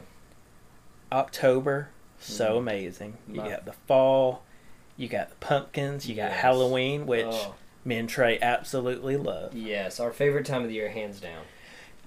[1.11, 1.89] October,
[2.19, 2.57] so Mhm.
[2.59, 3.17] amazing.
[3.27, 4.43] You got the fall,
[4.97, 6.41] you got the pumpkins, you got Yes.
[6.41, 9.53] Halloween, which Oh, me and Trey absolutely love.
[9.55, 11.43] yes, our favorite time of the year, hands down.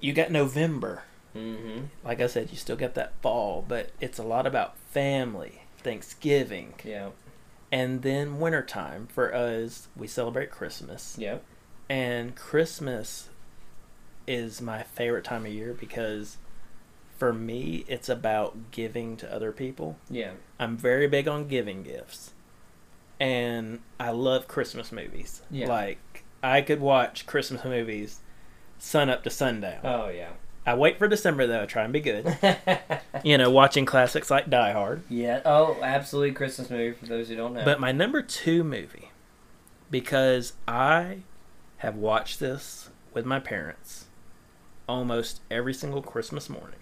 [0.01, 1.03] You got November.
[1.37, 1.87] Mm-hmm.
[2.05, 6.75] Like I said, you still got that fall, but it's a lot about family, Thanksgiving,
[6.85, 7.11] Yeah.
[7.71, 9.07] and then wintertime.
[9.09, 11.17] For us, we celebrate Christmas.
[11.19, 11.45] Yep.
[11.89, 13.29] And Christmas
[14.27, 16.37] is my favorite time of year because
[17.17, 19.97] for me, it's about giving to other people.
[20.09, 20.33] Yeah.
[20.61, 22.33] I'm very big on giving gifts.
[23.19, 25.43] And I love Christmas movies.
[25.51, 25.67] Yeah.
[25.67, 28.21] Like, I could watch Christmas movies
[28.79, 29.81] sun up to sundown.
[29.83, 30.31] Oh yeah.
[30.65, 32.37] I wait for December, though, try and be good.
[33.25, 35.03] you know, watching classics like Die Hard.
[35.09, 35.41] yeah.
[35.45, 37.65] Oh, absolutely Christmas movie for those who don't know.
[37.65, 39.11] But my number two movie,
[39.91, 41.23] because I
[41.79, 44.07] have watched this with my parents
[44.89, 46.79] almost every single Christmas morning.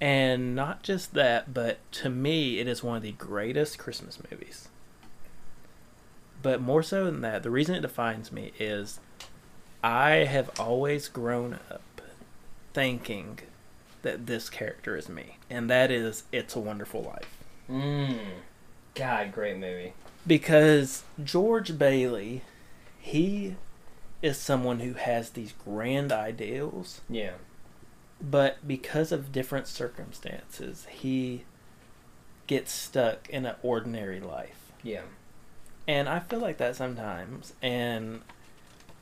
[0.00, 4.68] And not just that, but to me, it is one of the greatest Christmas movies.
[6.42, 9.00] But more so than that, the reason it defines me is
[9.82, 12.02] I have always grown up
[12.74, 13.38] thinking
[14.02, 17.44] that this character is me, and that is It's a Wonderful Life.
[17.70, 18.18] Mm.
[18.94, 19.94] God, great movie.
[20.26, 22.42] Because George Bailey,
[23.06, 23.54] he
[24.20, 27.34] is someone who has these grand ideals, Yeah.
[28.20, 31.44] but because of different circumstances, he
[32.48, 34.72] gets stuck in an ordinary life.
[34.82, 35.02] Yeah.
[35.86, 37.52] And I feel like that sometimes.
[37.62, 38.22] And,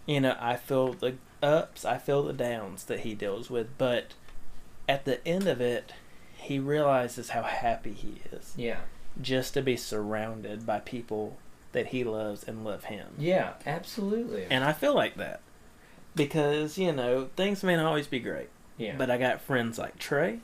[0.04, 3.68] you know, I feel the ups, I feel the downs that he deals with.
[3.78, 4.12] But
[4.86, 5.94] at the end of it,
[6.36, 8.80] he realizes how happy he is Yeah.
[9.20, 11.38] just to be surrounded by people
[11.74, 13.08] that he loves and love him.
[13.18, 14.46] Yeah, absolutely.
[14.50, 15.40] And I feel like that.
[16.16, 18.48] Because, you know, things may not always be great.
[18.78, 18.94] yeah.
[18.96, 20.40] But I got friends like Trey.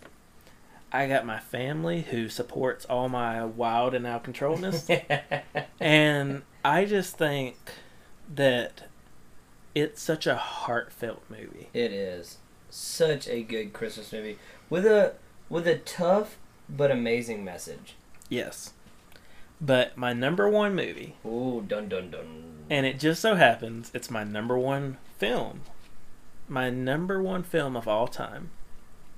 [0.93, 4.89] I got my family who supports all my wild and out controlness.
[5.81, 7.57] and I just think
[8.35, 8.89] that
[9.75, 11.69] it's such a heartfelt movie.
[11.73, 15.15] it is such a good Christmas movie with a
[15.49, 17.95] with a tough but amazing message.
[18.29, 18.73] Yes.
[19.61, 22.65] But my number one movie, Ooh, dun dun dun.
[22.71, 25.61] and it just so happens it's my number one film.
[26.49, 28.51] My number one film of all time,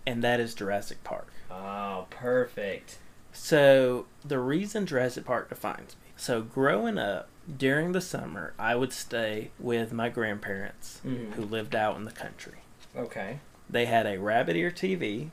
[0.06, 1.28] and that is Jurassic Park.
[1.50, 2.98] oh, perfect.
[3.32, 6.10] So the reason Jurassic Park defines me.
[6.16, 7.28] So growing up
[7.58, 11.32] during the summer, I would stay with my grandparents Mhm.
[11.34, 12.58] who lived out in the country.
[12.96, 13.38] Okay.
[13.70, 15.30] They had a rabbit ear TV.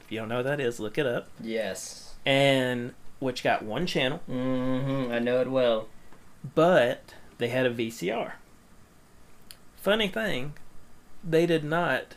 [0.00, 1.28] If you don't know what that is, look it up.
[1.40, 2.14] Yes.
[2.24, 2.94] And
[3.24, 5.12] which got one channel, Mm-hmm.
[5.12, 5.88] I know it well.
[6.54, 8.32] but they had a VCR.
[9.76, 10.54] Funny thing,
[11.22, 12.14] they did not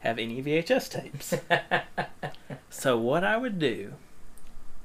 [0.00, 1.34] have any VHS tapes.
[2.70, 3.94] so what I would do,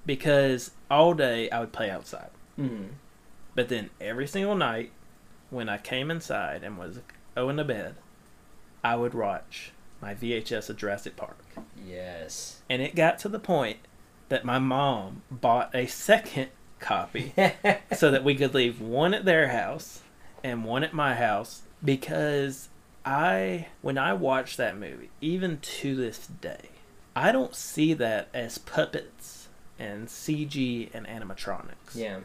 [0.06, 2.30] because all day I would play outside.
[2.60, 2.86] mm-hmm.
[3.56, 4.92] But then every single night,
[5.52, 7.00] when I came inside and was
[7.36, 7.96] going to bed,
[8.84, 9.72] I would watch
[10.02, 11.38] my VHS of Jurassic Park.
[11.86, 12.62] Yes.
[12.70, 13.78] And it got to the point
[14.34, 17.32] that my mom bought a second copy
[17.96, 20.02] so that we could leave one at their house
[20.44, 22.70] and one at my house because
[23.06, 26.70] I, when I watch that movie, even to this day,
[27.16, 32.22] I don't see that as puppets and CG and animatronics yeah.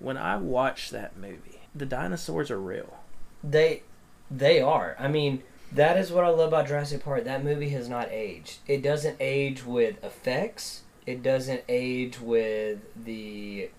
[0.00, 2.96] when I watch that movie, the dinosaurs are real.
[3.44, 3.84] They
[4.28, 4.96] they are.
[4.98, 7.22] I mean, that is what I love about Jurassic Park.
[7.22, 8.58] That movie has not aged.
[8.66, 10.80] It doesn't age with effects.
[11.06, 13.70] It doesn't age with the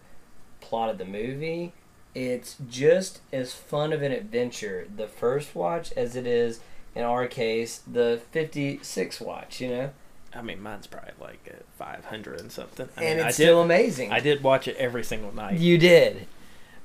[0.62, 1.74] plot of the movie.
[2.14, 6.62] It's just as fun of an adventure the first watch as it is
[6.94, 9.92] in our case the 56 watch, you know?
[10.34, 12.90] I mean, mine's probably like at 500 and something.
[12.98, 14.12] I and mean, it's I still did, amazing.
[14.12, 15.58] I did watch it every single night.
[15.58, 16.28] You did.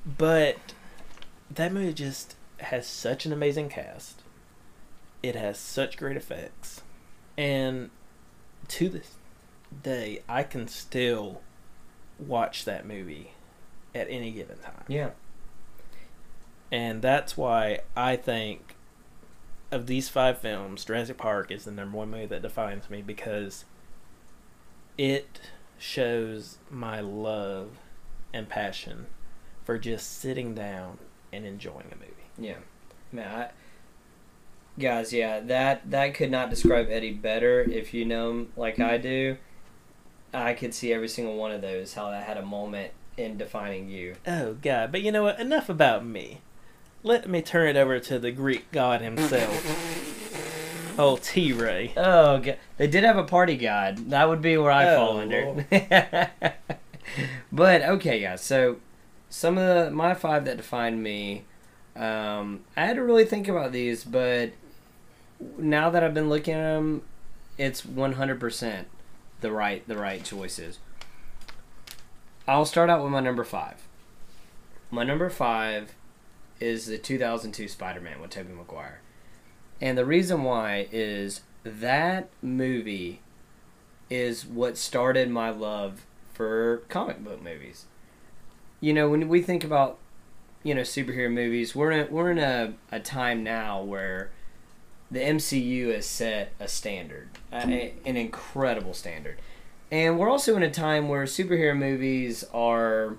[0.05, 0.57] But
[1.49, 4.21] that movie just has such an amazing cast.
[5.21, 6.81] It has such great effects.
[7.37, 7.89] And
[8.69, 9.15] to this
[9.83, 11.41] day, I can still
[12.19, 13.31] watch that movie
[13.93, 14.83] at any given time.
[14.87, 15.11] Yeah.
[16.71, 18.75] And that's why I think
[19.71, 23.65] of these five films, Jurassic Park is the number one movie that defines me because
[24.97, 25.41] it
[25.77, 27.71] shows my love
[28.33, 29.07] and passion
[29.63, 30.97] for just sitting down
[31.33, 32.29] and enjoying a movie.
[32.37, 32.57] Yeah,
[33.11, 33.27] man.
[33.27, 33.49] I,
[34.79, 37.61] guys, yeah, that that could not describe Eddie better.
[37.61, 39.03] If you know him like I mm-hmm.
[39.03, 39.37] do,
[40.33, 41.93] I could see every single one of those.
[41.93, 44.15] How that had a moment in defining you.
[44.25, 45.39] Oh god, but you know what?
[45.39, 46.41] Enough about me.
[47.03, 50.95] Let me turn it over to the Greek god himself.
[50.99, 51.93] oh T Ray.
[51.97, 52.57] Oh, God.
[52.77, 54.09] they did have a party god.
[54.11, 55.65] That would be where I Oh, fall under.
[57.51, 58.41] but okay, guys.
[58.41, 58.77] So
[59.29, 61.43] some of the my five that defined me.
[61.95, 64.51] Um, I had to really think about these, but
[65.57, 67.01] now that I've been looking at them,
[67.57, 68.87] it's one hundred percent
[69.41, 70.79] the right the right choices.
[72.47, 73.75] I'll start out with my number five.
[74.89, 75.93] My number five
[76.59, 79.01] is the 2002 Spider-Man with Tobey Maguire,
[79.79, 83.21] and the reason why is that movie
[84.09, 87.85] is what started my love for comic book movies.
[88.79, 89.97] You know, when we think about
[90.63, 94.31] you know superhero movies, we're in we're in a, a time now where
[95.11, 99.37] the MCU has set a standard, a, an incredible standard,
[99.91, 103.17] and we're also in a time where superhero movies are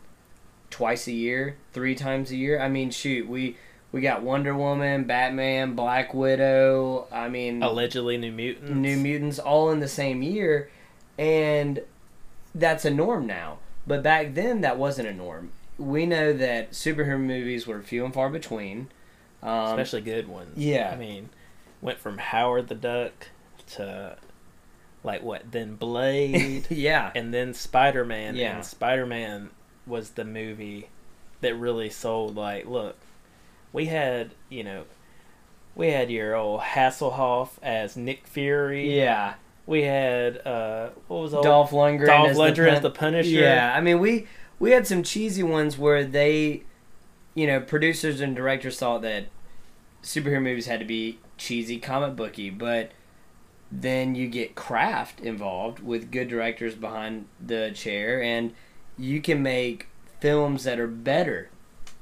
[0.70, 2.59] twice a year, three times a year.
[2.61, 3.57] I mean, shoot, we
[3.93, 7.07] We got Wonder Woman, Batman, Black Widow.
[7.12, 8.70] I mean, Allegedly New Mutants.
[8.70, 10.70] New Mutants all in the same year,
[11.18, 11.82] and
[12.55, 13.59] that's a norm now.
[13.86, 15.53] But back then, that wasn't a norm.
[15.76, 18.88] We know that superhero movies were few and far between.
[19.43, 20.57] Um, especially good ones.
[20.57, 20.90] yeah.
[20.90, 21.28] I mean,
[21.83, 23.28] went from Howard the Duck
[23.74, 24.16] to
[25.05, 25.51] like what?
[25.51, 28.37] Then Blade, yeah, and then Spider Man.
[28.37, 28.57] Yeah.
[28.57, 29.51] And Spider Man
[29.87, 30.89] was the movie
[31.41, 32.37] that really sold.
[32.37, 32.97] Like, look,
[33.72, 34.85] we had you know,
[35.74, 38.97] we had your old Hasselhoff as Nick Fury.
[38.97, 39.35] yeah.
[39.64, 43.28] We had uh, what was old Dolph Lundgren, Dolph as, Lundgren the as the Punisher.
[43.28, 44.26] Yeah, I mean we
[44.59, 46.64] we had some cheesy ones where they,
[47.35, 49.26] you know, producers and directors thought that
[50.03, 52.93] superhero movies had to be cheesy, comic booky, but
[53.70, 58.55] then you get craft involved with good directors behind the chair, and
[58.97, 59.88] you can make
[60.20, 61.49] films that are better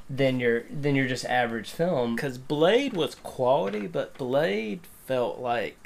[0.09, 2.17] than your than your just average film.
[2.17, 5.80] Because Blade was quality, but Blade felt like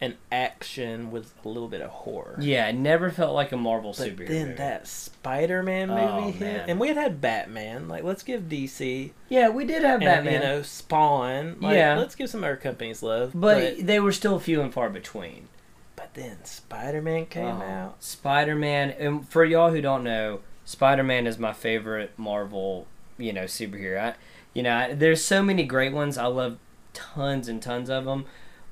[0.00, 2.36] an action with a little bit of horror.
[2.40, 4.28] Yeah, it never felt like a Marvel But superhero.
[4.28, 4.56] then movie.
[4.56, 6.70] that Spider-Man oh, movie Oh, hit, man.
[6.70, 7.88] and we had had Batman.
[7.88, 11.56] Like, let's give DC yeah, we did have and Batman, you know Spawn.
[11.60, 11.98] Like, Yeah.
[11.98, 13.32] let's give some other companies love.
[13.34, 15.48] but, But they were still few and far between.
[15.96, 18.02] but then Spider-Man came Oh, out.
[18.02, 22.86] Spider Man, and for y'all who don't know, Spider Man is my favorite Marvel,
[23.18, 24.00] you know, superhero.
[24.00, 24.14] I,
[24.54, 26.16] you know, I, there's so many great ones.
[26.16, 26.56] I love
[26.94, 28.24] tons and tons of them,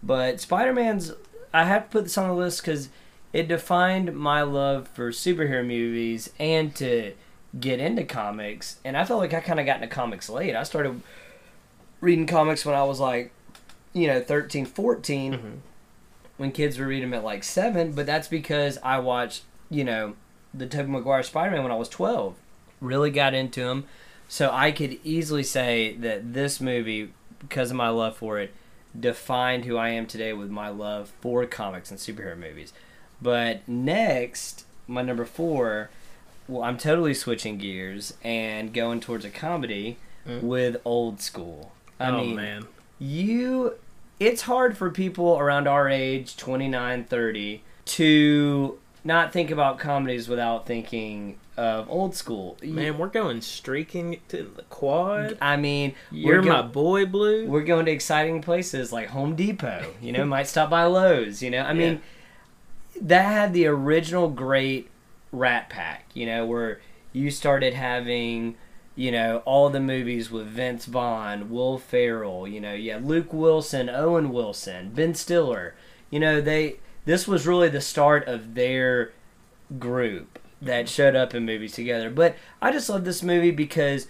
[0.02, 1.12] but Spider Man's.
[1.52, 2.90] I have to put this on the list because
[3.32, 7.14] it defined my love for superhero movies and to
[7.58, 8.76] get into comics.
[8.84, 10.54] And I felt like I kind of got into comics late.
[10.54, 11.00] I started
[12.00, 13.32] reading comics when I was like,
[13.94, 15.52] you know, 13, 14 Mhm.
[16.36, 20.14] when kids were reading them at like seven, but that's because I watched, you know,
[20.52, 22.34] the Tobey Maguire Spider Man when I was 12.
[22.80, 23.84] Really got into him.
[24.28, 28.52] So I could easily say that this movie, because of my love for it,
[28.98, 32.72] defined who I am today with my love for comics and superhero movies.
[33.20, 35.90] But next, my number four,
[36.46, 40.42] well, I'm totally switching gears and going towards a comedy Mm.
[40.42, 41.72] with old school.
[41.98, 42.66] I oh mean, man,
[42.98, 43.74] you
[44.20, 50.66] it's hard for people around our age 29 30 to not think about comedies without
[50.66, 52.56] thinking of old school.
[52.62, 55.36] Man, we're going streaking to the quad.
[55.40, 57.46] i mean You're we're my boy, Blue.
[57.46, 61.50] we're going to exciting places like home depot you know might stop by lowes you
[61.50, 61.62] know.
[61.62, 62.00] I mean
[63.00, 64.88] that had the original great
[65.32, 66.80] rat pack you know where
[67.12, 68.54] you started having
[68.94, 72.76] you know all the movies with vince vaughn will ferrell you know.
[72.76, 75.74] Had luke wilson owen wilson ben stiller.
[76.08, 79.12] You know they this was really the start of their
[79.78, 84.08] group that showed up in movies together but i just love this movie because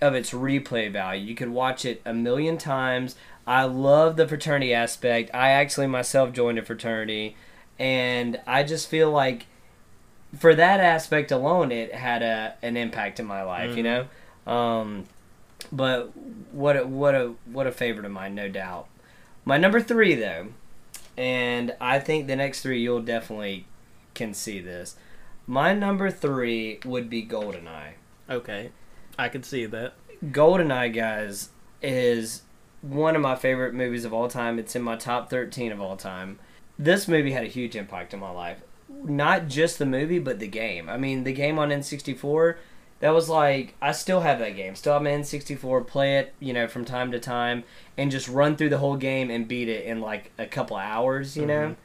[0.00, 1.24] of its replay value.
[1.24, 3.16] You could watch it a million times.
[3.46, 5.30] I love the fraternity aspect.
[5.34, 7.36] I actually myself joined a fraternity,
[7.78, 9.46] and I just feel like
[10.38, 13.76] for that aspect alone, it had a an impact in my life.
[13.76, 14.08] You know,
[14.46, 15.06] um,
[15.70, 16.16] but
[16.52, 18.86] what a, what a what a favorite of mine, no doubt.
[19.44, 20.48] My number three though,
[21.16, 23.66] and I think the next three you'll definitely
[24.14, 24.96] can see this.
[25.50, 27.94] My number three would be Goldeneye.
[28.30, 28.70] Okay,
[29.18, 29.94] I can see that.
[30.26, 31.48] Goldeneye, guys,
[31.82, 32.42] is
[32.82, 34.60] one of my favorite movies of all time.
[34.60, 36.38] It's in my top 13 of all time.
[36.78, 38.58] This movie had a huge impact on my life.
[38.88, 40.88] Not just the movie, but the game.
[40.88, 42.54] I mean, the game on N64,
[43.00, 44.76] that was like, I still have that game.
[44.76, 47.64] Still have my N64, play it, you know, from time to time,
[47.98, 51.36] and just run through the whole game and beat it in like a couple hours,
[51.36, 51.70] you know?
[51.70, 51.76] Mhm.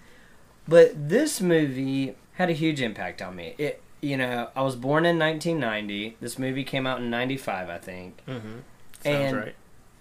[0.68, 3.56] But this movie had a huge impact on me.
[3.58, 6.18] It, you know, I was born in 1990.
[6.22, 8.48] This movie came out in 95, I think Mm-hmm.
[8.48, 8.64] Sounds
[9.06, 9.56] And- right.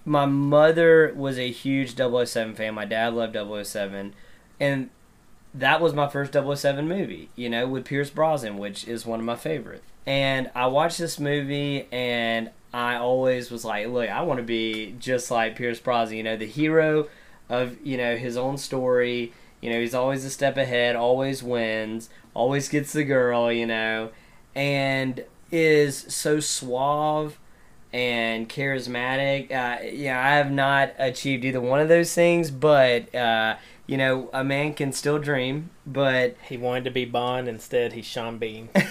[0.04, 2.74] my mother was a huge 007 fan.
[2.74, 4.14] My dad loved 007.
[4.60, 4.90] And
[5.54, 9.26] that was my first 007 movie, you know, with Pierce Brosnan, which is one of
[9.26, 9.84] my favorites.
[10.06, 14.94] And I watched this movie and I always was like, look, I want to be
[14.98, 17.08] just like Pierce Brosnan, you know, the hero
[17.48, 19.32] of, you know, his own story.
[19.64, 24.10] You know, he's always a step ahead, always wins, always gets the girl, you know,
[24.54, 27.38] and is so suave
[27.90, 29.50] and charismatic.
[29.50, 33.56] Uh, yeah, I have not achieved either one of those things, but uh,
[33.86, 35.70] you know, a man can still dream.
[35.86, 37.48] But He wanted to be Bond.
[37.48, 38.68] Instead, he's Sean Bean.
[38.74, 38.90] but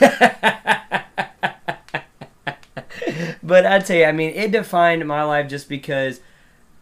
[3.65, 6.19] I tell you, I mean, it defined my life just because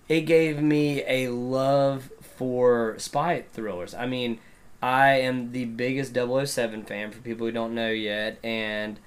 [0.07, 2.10] it gave me a love
[2.41, 3.93] for spy thrillers.
[3.93, 4.39] I mean,
[4.81, 8.99] I am the biggest 007 fan for people who don't know yet, and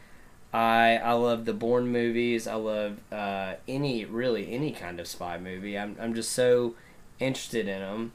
[0.52, 2.46] I I love the Bourne movies.
[2.46, 5.76] I love uh, any really any kind of spy movie.
[5.76, 6.76] I'm I'm just so
[7.18, 8.12] interested in them.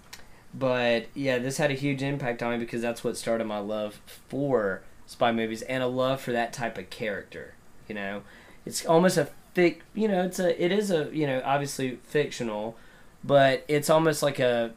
[0.54, 4.00] But yeah, this had a huge impact on me because that's what started my love
[4.30, 7.56] for spy movies and a love for that type of character.
[7.90, 8.22] You know,
[8.66, 9.80] it's almost a fic.
[9.94, 12.78] You know, it's a it is a you know obviously fictional,
[13.22, 14.72] but it's almost like a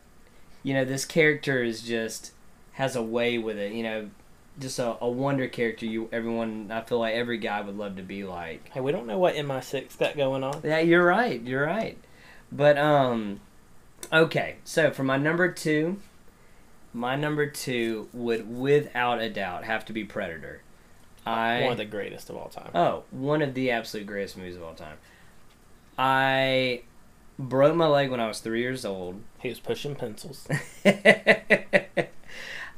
[0.63, 2.33] you know this character is just
[2.73, 3.73] has a way with it.
[3.73, 4.11] You know,
[4.59, 5.87] just a, a wonder character.
[5.87, 8.69] You everyone I feel like every guy would love to be like.
[8.71, 10.61] Hey, we don't know what MI6 got going on.
[10.65, 11.41] Yeah, you're right.
[11.41, 11.99] You're right.
[12.51, 13.41] But um,
[14.13, 14.57] okay.
[14.65, 16.01] So for my number two,
[16.93, 20.63] my number two would without a doubt have to be Predator.
[21.25, 22.71] I One of the greatest of all time.
[22.75, 24.97] oh one of the absolute greatest movies of all time.
[25.97, 26.83] I
[27.49, 29.21] broke my leg when I was three years old.
[29.43, 30.47] He was pushing pencils.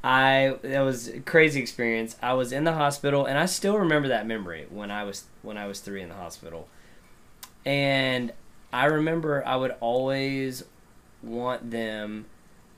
[0.03, 2.17] I that was a crazy experience.
[2.23, 5.57] I was in the hospital and I still remember that memory when I was when
[5.57, 6.69] I was 3 in the hospital.
[7.65, 8.33] And
[8.73, 10.65] I remember I would always
[11.23, 12.27] want them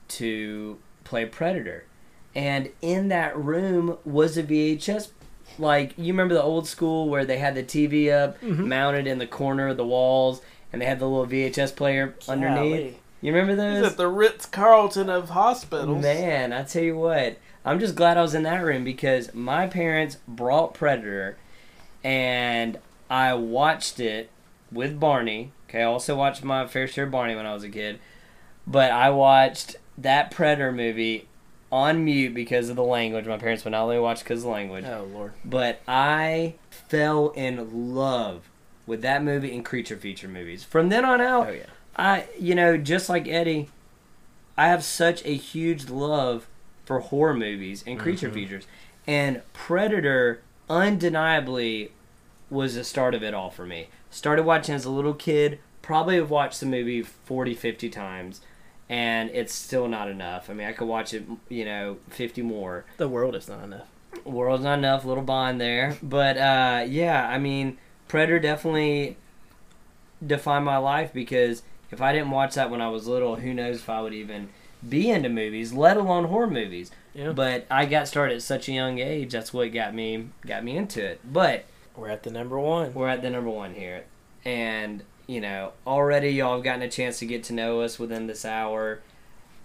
[0.09, 1.85] to play Predator.
[2.33, 5.09] And in that room was a VHS
[5.59, 8.67] like you remember the old school where they had the TV up Mhm.
[8.67, 12.55] mounted in the corner of the walls and they had the little VHS player underneath.
[12.57, 12.99] Golly.
[13.21, 13.91] You remember He's those?
[13.93, 16.01] at the Ritz Carlton of hospitals.
[16.03, 19.65] Man, I tell you what, I'm just glad I was in that room because my
[19.67, 21.37] parents brought Predator,
[22.03, 22.77] and
[23.09, 24.29] I watched it
[24.71, 25.51] with Barney.
[25.69, 27.99] Okay, I also watched my fair share of Barney when I was a kid,
[28.65, 31.27] but I watched that Predator movie
[31.71, 33.25] on mute because of the language.
[33.25, 35.33] My parents would not let me watch because of the language, Oh Lord.
[35.43, 38.49] but I fell in love
[38.87, 40.63] with that movie and creature feature movies.
[40.63, 41.63] From then on out, Oh yeah.
[41.95, 43.69] I, you know, just like Eddie,
[44.57, 46.47] I have such a huge love
[46.85, 48.33] for horror movies and creature Mhm.
[48.33, 48.67] features.
[49.05, 51.91] And Predator undeniably
[52.49, 53.89] was the start of it all for me.
[54.09, 58.41] Started watching as a little kid, probably have watched the movie 40, 50 times,
[58.89, 60.49] and it's still not enough.
[60.49, 62.85] I mean, I could watch it, you know, 50 more.
[62.97, 63.87] The world is not enough.
[64.23, 65.97] World's not enough, little bond there.
[66.01, 67.77] But uh, yeah, I mean,
[68.07, 69.17] Predator definitely
[70.25, 73.77] defined my life because if I didn't watch that when I was little, who knows
[73.77, 74.49] if I would even
[74.87, 76.91] be into movies, let alone horror movies.
[77.13, 77.31] Yeah.
[77.31, 79.31] But I got started at such a young age.
[79.31, 81.19] That's what got me got me into it.
[81.23, 82.93] But We're at the number one.
[82.93, 84.03] we're at the number one here,
[84.45, 88.27] and you know already y'all have gotten a chance to get to know us within
[88.27, 88.99] this hour,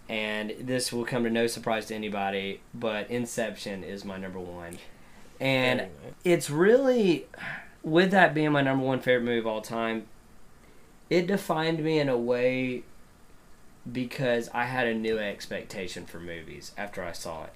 [0.09, 2.61] and this will come to no surprise to anybody.
[2.73, 4.79] But Inception is my number one,
[5.39, 5.95] and Anyway.
[6.25, 7.27] it's really
[7.83, 10.07] with that being my number one favorite movie of all time
[11.11, 12.83] it defined me in a way
[13.91, 17.53] because i had a new expectation for movies after i saw it.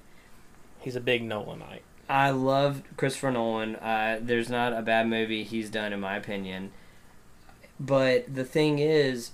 [0.81, 1.81] He's a big Nolanite.
[2.09, 3.77] i love christopher nolan.
[3.77, 6.73] Uh, there's not a bad movie he's done in my opinion.
[7.79, 9.33] But the thing is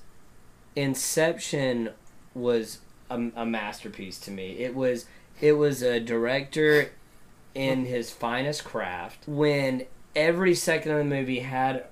[0.75, 1.91] inception
[2.35, 2.79] was
[3.11, 4.59] a, a masterpiece to me.
[4.59, 5.07] It was
[5.41, 6.93] it was a director
[7.55, 11.85] in his finest craft when every second of the movie had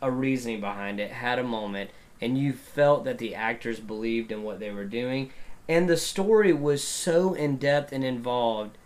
[0.00, 1.90] a reasoning behind it, had a moment,
[2.20, 5.30] and you felt that the actors believed in what they were doing.
[5.68, 8.78] And the story was so in depth and involved.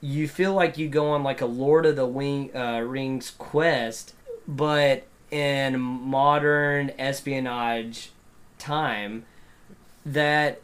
[0.00, 4.14] You feel like you go on like a Lord of the Wing, uh, Rings quest,
[4.48, 8.10] but in modern espionage
[8.58, 9.24] time.
[10.04, 10.62] That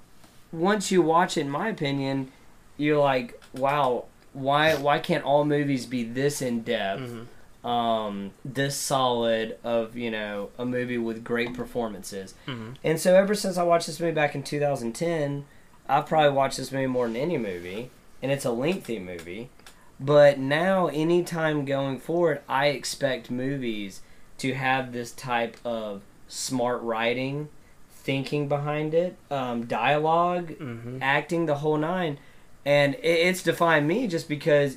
[0.50, 2.32] once you watch it, in my opinion,
[2.76, 4.06] you're like, wow,
[4.36, 7.00] why why can't all movies be this in depth?
[7.02, 7.66] Mm-hmm.
[7.68, 12.34] um, this solid of you know a movie with great performances.
[12.46, 12.72] Mm-hmm.
[12.84, 15.44] And so ever since I watched this movie back in 2010,
[15.88, 17.90] I've probably watched this movie more than any movie,
[18.22, 19.50] and it's a lengthy movie.
[19.98, 24.02] But now, anytime going forward, I expect movies
[24.38, 27.48] to have this type of smart writing,
[27.90, 30.98] thinking behind it, um, dialogue, Mm-hmm.
[31.00, 32.18] acting, the whole nine.
[32.66, 34.76] And it, it's defined me just because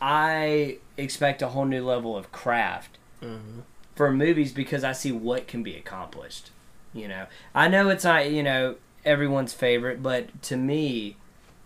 [0.00, 3.60] I expect a whole new level of craft Mm-hmm.
[3.94, 6.50] for movies because I see what can be accomplished.
[6.92, 8.74] You know, I know it's not you know
[9.06, 11.16] everyone's favorite, but to me,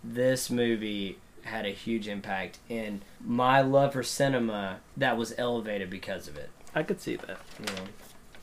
[0.04, 6.28] this movie had a huge impact in my love for cinema that was elevated because
[6.28, 6.50] of it.
[6.74, 7.38] I could see that.
[7.58, 7.82] You know,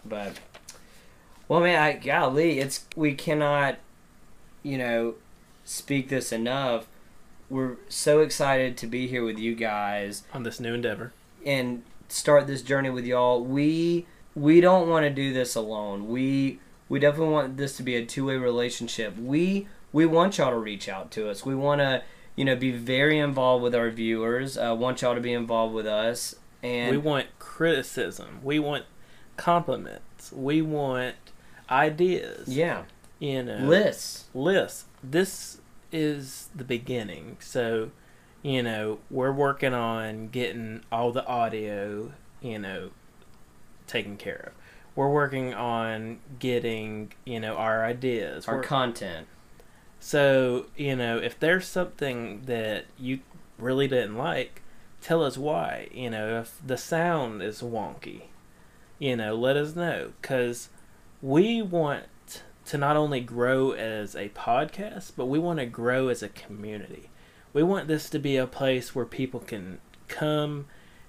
[0.05, 0.39] but
[1.47, 3.77] well, man, I, golly, it's we cannot,
[4.63, 5.15] you know,
[5.63, 6.87] speak this enough.
[7.49, 11.13] We're so excited to be here with you guys On this new endeavor.
[11.45, 13.43] and start this journey with y'all.
[13.43, 14.05] We
[14.35, 16.07] we don't want to do this alone.
[16.07, 16.59] We
[16.89, 19.17] we definitely want this to be a two way relationship.
[19.17, 21.45] We we want y'all to reach out to us.
[21.45, 22.03] We want to
[22.35, 24.57] you know be very involved with our viewers.
[24.57, 28.39] Uh, want y'all to be involved with us And we want criticism.
[28.43, 28.85] We want
[29.37, 30.31] compliments.
[30.31, 31.15] We want
[31.69, 32.47] ideas.
[32.47, 32.83] yeah,
[33.19, 34.25] You know, lists.
[34.33, 34.85] lists.
[35.03, 35.59] This
[35.91, 37.37] is the beginning.
[37.39, 37.91] So,
[38.41, 42.11] you know, we're working on getting all the audio,
[42.41, 42.91] you know,
[43.87, 44.53] taken care of.
[44.95, 48.47] We're working on getting, you know, our ideas.
[48.47, 49.27] Our We're- content.
[49.99, 53.19] so, you know, if there's something that you
[53.59, 54.61] really didn't like,
[55.01, 55.87] tell us why.
[55.91, 58.23] You know, if the sound is wonky,
[58.99, 60.13] you know, let us know.
[60.21, 60.69] Because
[61.21, 62.05] we want
[62.67, 67.09] to not only grow as a podcast, but we want to grow as a community.
[67.53, 70.65] We want this to be a place where people can come,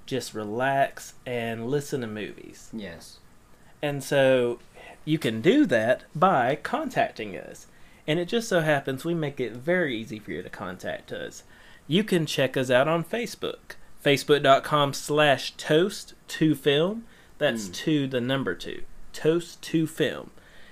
[0.06, 2.70] just relax, and listen to movies.
[2.72, 3.18] Yes.
[3.82, 4.58] And so
[5.04, 7.66] you can do that by contacting us.
[8.06, 11.42] And it just so happens we make it very easy for you to contact us.
[11.86, 13.76] You can check us out on Facebook.
[14.04, 17.04] Facebook.com slash toast to film.
[17.38, 17.74] That's Mm.
[17.74, 18.82] to the number two.
[19.12, 20.30] Toast to film.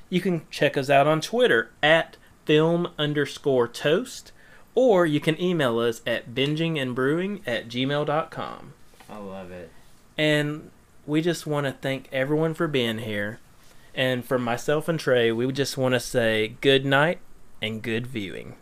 [0.08, 4.32] You can check us out on Twitter at film underscore toast.
[4.74, 8.74] Or you can email us at bingingandbrewing at gmail.com.
[9.08, 9.70] I love it.
[10.18, 10.70] And
[11.06, 13.40] we just want to thank everyone for being here.
[13.94, 17.20] And for myself and Trey, we just want to say good night
[17.62, 18.56] and good viewing.